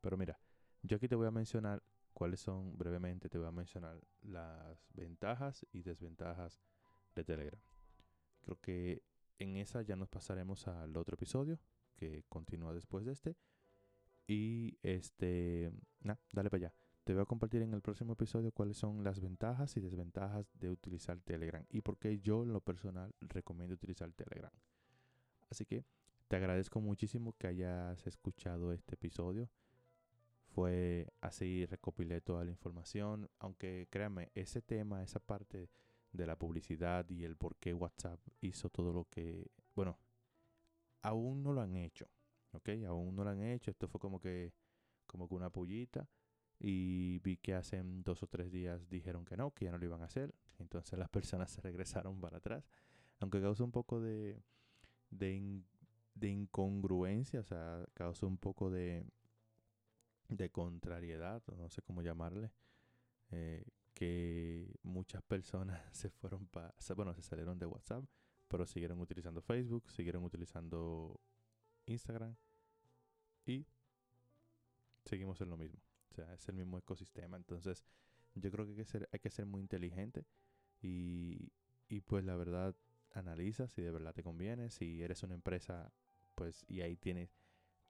Pero 0.00 0.16
mira, 0.16 0.38
yo 0.82 0.96
aquí 0.96 1.08
te 1.08 1.14
voy 1.14 1.26
a 1.26 1.30
mencionar 1.30 1.82
cuáles 2.14 2.40
son, 2.40 2.78
brevemente 2.78 3.28
te 3.28 3.38
voy 3.38 3.48
a 3.48 3.52
mencionar 3.52 4.00
las 4.22 4.88
ventajas 4.94 5.66
y 5.72 5.82
desventajas 5.82 6.60
de 7.14 7.24
Telegram. 7.24 7.60
Creo 8.40 8.60
que 8.60 9.02
en 9.38 9.56
esa 9.56 9.82
ya 9.82 9.96
nos 9.96 10.08
pasaremos 10.08 10.66
al 10.68 10.96
otro 10.96 11.14
episodio 11.14 11.58
que 11.96 12.24
continúa 12.28 12.72
después 12.72 13.04
de 13.04 13.12
este. 13.12 13.36
Y 14.26 14.78
este, 14.82 15.70
nada, 16.00 16.20
dale 16.32 16.48
para 16.48 16.66
allá. 16.66 16.74
Te 17.04 17.12
voy 17.12 17.22
a 17.22 17.26
compartir 17.26 17.60
en 17.60 17.74
el 17.74 17.82
próximo 17.82 18.14
episodio 18.14 18.50
cuáles 18.52 18.78
son 18.78 19.04
las 19.04 19.20
ventajas 19.20 19.76
y 19.76 19.80
desventajas 19.80 20.50
de 20.58 20.70
utilizar 20.70 21.20
Telegram 21.20 21.66
y 21.68 21.82
por 21.82 21.98
qué 21.98 22.18
yo 22.18 22.44
en 22.44 22.54
lo 22.54 22.62
personal 22.62 23.14
recomiendo 23.20 23.74
utilizar 23.74 24.10
Telegram. 24.12 24.52
Así 25.50 25.66
que 25.66 25.84
te 26.28 26.36
agradezco 26.36 26.80
muchísimo 26.80 27.34
que 27.36 27.48
hayas 27.48 28.06
escuchado 28.06 28.72
este 28.72 28.94
episodio 28.94 29.50
fue 30.54 31.08
así, 31.20 31.66
recopilé 31.66 32.20
toda 32.20 32.44
la 32.44 32.50
información, 32.52 33.28
aunque 33.40 33.88
créanme, 33.90 34.30
ese 34.36 34.62
tema, 34.62 35.02
esa 35.02 35.18
parte 35.18 35.68
de 36.12 36.26
la 36.26 36.38
publicidad 36.38 37.08
y 37.10 37.24
el 37.24 37.36
por 37.36 37.56
qué 37.56 37.74
WhatsApp 37.74 38.20
hizo 38.40 38.70
todo 38.70 38.92
lo 38.92 39.04
que, 39.10 39.50
bueno, 39.74 39.98
aún 41.02 41.42
no 41.42 41.52
lo 41.52 41.60
han 41.60 41.74
hecho, 41.74 42.08
¿ok? 42.52 42.68
Aún 42.86 43.16
no 43.16 43.24
lo 43.24 43.30
han 43.30 43.42
hecho, 43.42 43.72
esto 43.72 43.88
fue 43.88 44.00
como 44.00 44.20
que, 44.20 44.52
como 45.06 45.28
que 45.28 45.34
una 45.34 45.50
pullita 45.50 46.08
y 46.60 47.18
vi 47.18 47.36
que 47.36 47.54
hace 47.54 47.82
dos 47.82 48.22
o 48.22 48.28
tres 48.28 48.52
días 48.52 48.88
dijeron 48.88 49.24
que 49.24 49.36
no, 49.36 49.52
que 49.52 49.64
ya 49.64 49.72
no 49.72 49.78
lo 49.78 49.86
iban 49.86 50.02
a 50.02 50.06
hacer, 50.06 50.32
entonces 50.60 50.96
las 50.96 51.08
personas 51.10 51.50
se 51.50 51.62
regresaron 51.62 52.20
para 52.20 52.38
atrás, 52.38 52.64
aunque 53.18 53.40
causó 53.40 53.64
un 53.64 53.72
poco 53.72 54.00
de, 54.00 54.40
de, 55.10 55.62
de 56.14 56.28
incongruencia, 56.28 57.40
o 57.40 57.44
sea, 57.44 57.84
causó 57.94 58.28
un 58.28 58.38
poco 58.38 58.70
de 58.70 59.04
de 60.28 60.50
contrariedad, 60.50 61.42
no 61.56 61.68
sé 61.68 61.82
cómo 61.82 62.02
llamarle, 62.02 62.52
eh, 63.30 63.64
que 63.94 64.74
muchas 64.82 65.22
personas 65.22 65.80
se 65.92 66.10
fueron 66.10 66.46
para, 66.46 66.74
bueno, 66.96 67.14
se 67.14 67.22
salieron 67.22 67.58
de 67.58 67.66
WhatsApp, 67.66 68.04
pero 68.48 68.66
siguieron 68.66 69.00
utilizando 69.00 69.40
Facebook, 69.40 69.90
siguieron 69.90 70.24
utilizando 70.24 71.20
Instagram 71.86 72.36
y 73.46 73.66
seguimos 75.04 75.40
en 75.40 75.50
lo 75.50 75.56
mismo. 75.56 75.80
O 76.10 76.14
sea, 76.14 76.32
es 76.34 76.48
el 76.48 76.54
mismo 76.54 76.78
ecosistema. 76.78 77.36
Entonces, 77.36 77.84
yo 78.34 78.50
creo 78.50 78.64
que 78.64 78.72
hay 78.72 78.76
que 78.76 78.84
ser, 78.84 79.08
hay 79.12 79.18
que 79.18 79.30
ser 79.30 79.46
muy 79.46 79.60
inteligente 79.60 80.26
y, 80.80 81.52
y 81.88 82.00
pues 82.02 82.24
la 82.24 82.36
verdad 82.36 82.76
analiza 83.12 83.68
si 83.68 83.82
de 83.82 83.90
verdad 83.90 84.14
te 84.14 84.22
conviene. 84.22 84.70
Si 84.70 85.02
eres 85.02 85.22
una 85.22 85.34
empresa, 85.34 85.92
pues 86.34 86.64
y 86.68 86.82
ahí 86.82 86.96
tienes 86.96 87.36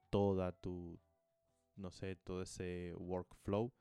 toda 0.09 0.51
tu, 0.53 0.99
no 1.75 1.91
sé, 1.91 2.15
todo 2.15 2.41
ese 2.41 2.93
workflow, 2.97 3.71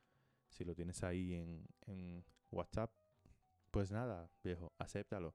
si 0.48 0.64
lo 0.64 0.74
tienes 0.74 1.02
ahí 1.02 1.34
en, 1.34 1.66
en 1.86 2.24
WhatsApp, 2.50 2.90
pues 3.70 3.90
nada, 3.90 4.30
viejo, 4.42 4.72
acéptalo 4.78 5.34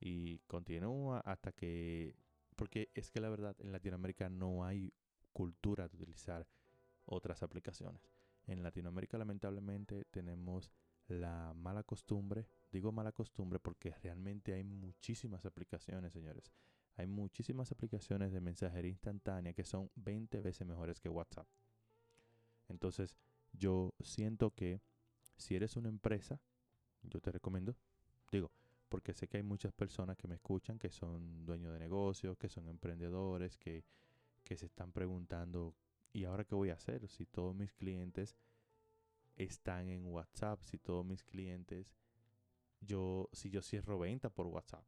y 0.00 0.38
continúa 0.46 1.20
hasta 1.20 1.52
que, 1.52 2.16
porque 2.56 2.90
es 2.94 3.10
que 3.10 3.20
la 3.20 3.28
verdad 3.28 3.56
en 3.60 3.72
Latinoamérica 3.72 4.28
no 4.28 4.64
hay 4.64 4.92
cultura 5.32 5.88
de 5.88 5.96
utilizar 5.96 6.46
otras 7.04 7.42
aplicaciones. 7.42 8.08
En 8.46 8.62
Latinoamérica 8.62 9.18
lamentablemente 9.18 10.04
tenemos 10.06 10.70
la 11.08 11.52
mala 11.54 11.82
costumbre, 11.82 12.46
digo 12.72 12.92
mala 12.92 13.12
costumbre 13.12 13.58
porque 13.58 13.90
realmente 14.02 14.54
hay 14.54 14.64
muchísimas 14.64 15.44
aplicaciones, 15.44 16.12
señores. 16.12 16.50
Hay 16.96 17.06
muchísimas 17.06 17.72
aplicaciones 17.72 18.32
de 18.32 18.40
mensajería 18.40 18.90
instantánea 18.90 19.52
que 19.52 19.64
son 19.64 19.90
20 19.96 20.40
veces 20.40 20.66
mejores 20.66 21.00
que 21.00 21.08
WhatsApp. 21.08 21.46
Entonces, 22.68 23.16
yo 23.52 23.94
siento 24.00 24.50
que 24.50 24.80
si 25.36 25.54
eres 25.56 25.76
una 25.76 25.88
empresa, 25.88 26.40
yo 27.02 27.20
te 27.20 27.30
recomiendo, 27.30 27.76
digo, 28.30 28.50
porque 28.88 29.14
sé 29.14 29.28
que 29.28 29.38
hay 29.38 29.42
muchas 29.42 29.72
personas 29.72 30.16
que 30.16 30.28
me 30.28 30.36
escuchan 30.36 30.78
que 30.78 30.90
son 30.90 31.44
dueños 31.44 31.72
de 31.72 31.78
negocios, 31.78 32.36
que 32.38 32.48
son 32.48 32.68
emprendedores, 32.68 33.56
que, 33.56 33.84
que 34.44 34.56
se 34.56 34.66
están 34.66 34.92
preguntando, 34.92 35.74
¿y 36.12 36.24
ahora 36.24 36.44
qué 36.44 36.54
voy 36.54 36.70
a 36.70 36.74
hacer? 36.74 37.08
Si 37.08 37.26
todos 37.26 37.54
mis 37.54 37.72
clientes 37.72 38.36
están 39.36 39.88
en 39.88 40.06
WhatsApp, 40.06 40.62
si 40.62 40.78
todos 40.78 41.04
mis 41.04 41.24
clientes, 41.24 41.92
yo, 42.80 43.28
si 43.32 43.50
yo 43.50 43.62
cierro 43.62 43.98
venta 43.98 44.30
por 44.30 44.46
WhatsApp, 44.46 44.84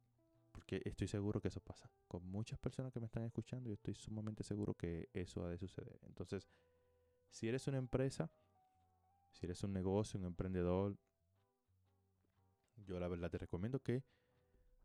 Porque 0.51 0.81
estoy 0.85 1.07
seguro 1.07 1.39
que 1.39 1.49
eso 1.49 1.59
pasa. 1.59 1.89
Con 2.07 2.25
muchas 2.25 2.57
personas 2.59 2.91
que 2.91 2.99
me 2.99 3.05
están 3.05 3.23
escuchando, 3.23 3.69
yo 3.69 3.75
estoy 3.75 3.93
sumamente 3.93 4.43
seguro 4.43 4.73
que 4.73 5.09
eso 5.13 5.43
ha 5.45 5.49
de 5.49 5.57
suceder. 5.57 5.99
Entonces, 6.03 6.47
si 7.29 7.47
eres 7.47 7.67
una 7.67 7.77
empresa, 7.77 8.31
si 9.31 9.45
eres 9.45 9.63
un 9.63 9.73
negocio, 9.73 10.19
un 10.19 10.25
emprendedor, 10.25 10.97
yo 12.85 12.99
la 12.99 13.07
verdad 13.07 13.29
te 13.29 13.37
recomiendo 13.37 13.79
que 13.79 14.03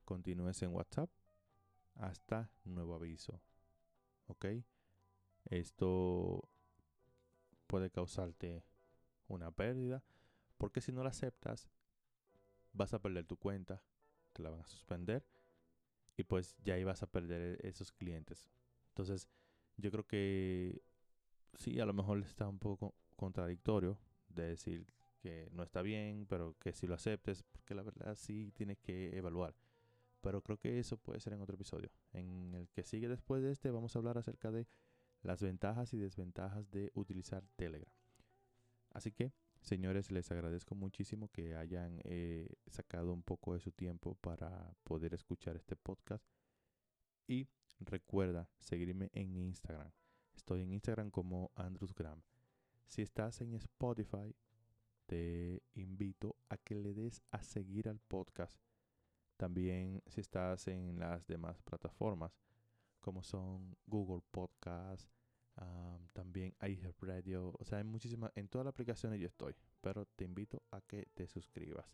continúes 0.04 0.62
en 0.62 0.74
WhatsApp 0.74 1.10
hasta 1.94 2.50
nuevo 2.64 2.94
aviso. 2.94 3.40
¿Ok? 4.26 4.46
Esto 5.44 6.48
puede 7.66 7.90
causarte 7.90 8.64
una 9.28 9.50
pérdida, 9.50 10.04
porque 10.58 10.80
si 10.80 10.92
no 10.92 11.02
la 11.02 11.10
aceptas, 11.10 11.70
vas 12.72 12.94
a 12.94 13.00
perder 13.00 13.26
tu 13.26 13.36
cuenta, 13.36 13.82
te 14.32 14.42
la 14.42 14.50
van 14.50 14.60
a 14.60 14.66
suspender 14.66 15.26
y 16.16 16.24
pues 16.24 16.56
ya 16.62 16.74
ahí 16.74 16.84
vas 16.84 17.02
a 17.02 17.10
perder 17.10 17.58
esos 17.64 17.92
clientes. 17.92 18.50
Entonces, 18.88 19.28
yo 19.76 19.90
creo 19.90 20.06
que 20.06 20.82
sí, 21.58 21.80
a 21.80 21.86
lo 21.86 21.92
mejor 21.92 22.18
está 22.22 22.48
un 22.48 22.58
poco 22.58 22.94
contradictorio 23.16 23.98
de 24.28 24.48
decir 24.48 24.86
que 25.20 25.48
no 25.52 25.62
está 25.62 25.82
bien, 25.82 26.26
pero 26.28 26.56
que 26.58 26.72
si 26.72 26.86
lo 26.86 26.94
aceptes, 26.94 27.42
porque 27.42 27.74
la 27.74 27.82
verdad 27.82 28.14
sí 28.16 28.50
tienes 28.54 28.78
que 28.78 29.16
evaluar. 29.16 29.54
Pero 30.20 30.42
creo 30.42 30.58
que 30.58 30.78
eso 30.78 30.96
puede 30.98 31.20
ser 31.20 31.32
en 31.32 31.40
otro 31.40 31.54
episodio. 31.54 31.90
En 32.12 32.54
el 32.54 32.68
que 32.70 32.82
sigue 32.82 33.08
después 33.08 33.42
de 33.42 33.52
este 33.52 33.70
vamos 33.70 33.94
a 33.94 33.98
hablar 33.98 34.18
acerca 34.18 34.50
de 34.50 34.66
las 35.22 35.42
ventajas 35.42 35.92
y 35.94 35.98
desventajas 35.98 36.70
de 36.70 36.90
utilizar 36.94 37.44
Telegram. 37.56 37.92
Así 38.90 39.12
que, 39.12 39.32
señores, 39.60 40.10
les 40.10 40.30
agradezco 40.30 40.74
muchísimo 40.74 41.28
que 41.28 41.54
hayan 41.54 42.00
eh, 42.04 42.48
sacado 42.66 43.12
un 43.12 43.22
poco 43.22 43.54
de 43.54 43.60
su 43.60 43.72
tiempo 43.72 44.16
para 44.16 44.74
poder 44.84 45.14
escuchar 45.14 45.56
este 45.56 45.76
podcast. 45.76 46.24
Y 47.26 47.48
recuerda 47.80 48.48
seguirme 48.60 49.10
en 49.14 49.36
Instagram. 49.36 49.92
Estoy 50.42 50.62
en 50.62 50.72
Instagram 50.72 51.12
como 51.12 51.52
AndrewsGram. 51.54 52.20
Si 52.88 53.00
estás 53.00 53.40
en 53.42 53.54
Spotify, 53.54 54.34
te 55.06 55.62
invito 55.74 56.34
a 56.48 56.56
que 56.56 56.74
le 56.74 56.94
des 56.94 57.22
a 57.30 57.44
seguir 57.44 57.88
al 57.88 58.00
podcast. 58.00 58.60
También 59.36 60.02
si 60.08 60.20
estás 60.20 60.66
en 60.66 60.98
las 60.98 61.28
demás 61.28 61.62
plataformas, 61.62 62.32
como 62.98 63.22
son 63.22 63.76
Google 63.86 64.24
Podcast, 64.32 65.08
también 66.12 66.56
iHeartRadio, 66.60 67.54
o 67.56 67.64
sea, 67.64 67.78
hay 67.78 67.84
muchísimas, 67.84 68.32
en 68.34 68.48
todas 68.48 68.64
las 68.64 68.72
aplicaciones 68.72 69.20
yo 69.20 69.28
estoy, 69.28 69.54
pero 69.80 70.06
te 70.06 70.24
invito 70.24 70.64
a 70.72 70.80
que 70.80 71.06
te 71.14 71.28
suscribas. 71.28 71.86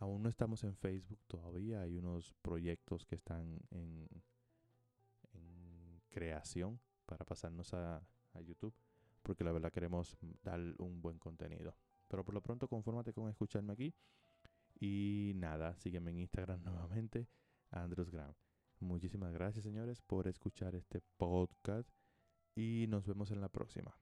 Aún 0.00 0.24
no 0.24 0.28
estamos 0.28 0.64
en 0.64 0.74
Facebook 0.74 1.20
todavía, 1.28 1.82
hay 1.82 1.96
unos 1.96 2.34
proyectos 2.42 3.06
que 3.06 3.14
están 3.14 3.60
en, 3.70 4.08
en 5.32 6.02
creación 6.08 6.80
para 7.12 7.24
pasarnos 7.24 7.74
a, 7.74 8.02
YouTube, 8.46 8.74
porque 9.22 9.44
la 9.44 9.52
verdad 9.52 9.70
queremos 9.70 10.16
dar 10.42 10.58
un 10.78 11.02
buen 11.02 11.18
contenido. 11.18 11.76
Pero 12.08 12.24
por 12.24 12.34
lo 12.34 12.40
pronto, 12.40 12.66
confórmate 12.66 13.12
con 13.12 13.28
escucharme 13.28 13.74
aquí. 13.74 13.94
Y 14.80 15.32
nada, 15.36 15.76
sígueme 15.76 16.12
en 16.12 16.20
Instagram 16.20 16.62
nuevamente, 16.64 17.28
Andros 17.70 18.10
Graham. 18.10 18.34
Muchísimas 18.80 19.32
gracias, 19.32 19.64
señores, 19.64 20.00
por 20.00 20.26
escuchar 20.26 20.74
este 20.74 21.02
podcast 21.18 21.90
y 22.54 22.86
nos 22.88 23.06
vemos 23.06 23.30
en 23.30 23.42
la 23.42 23.50
próxima. 23.50 24.01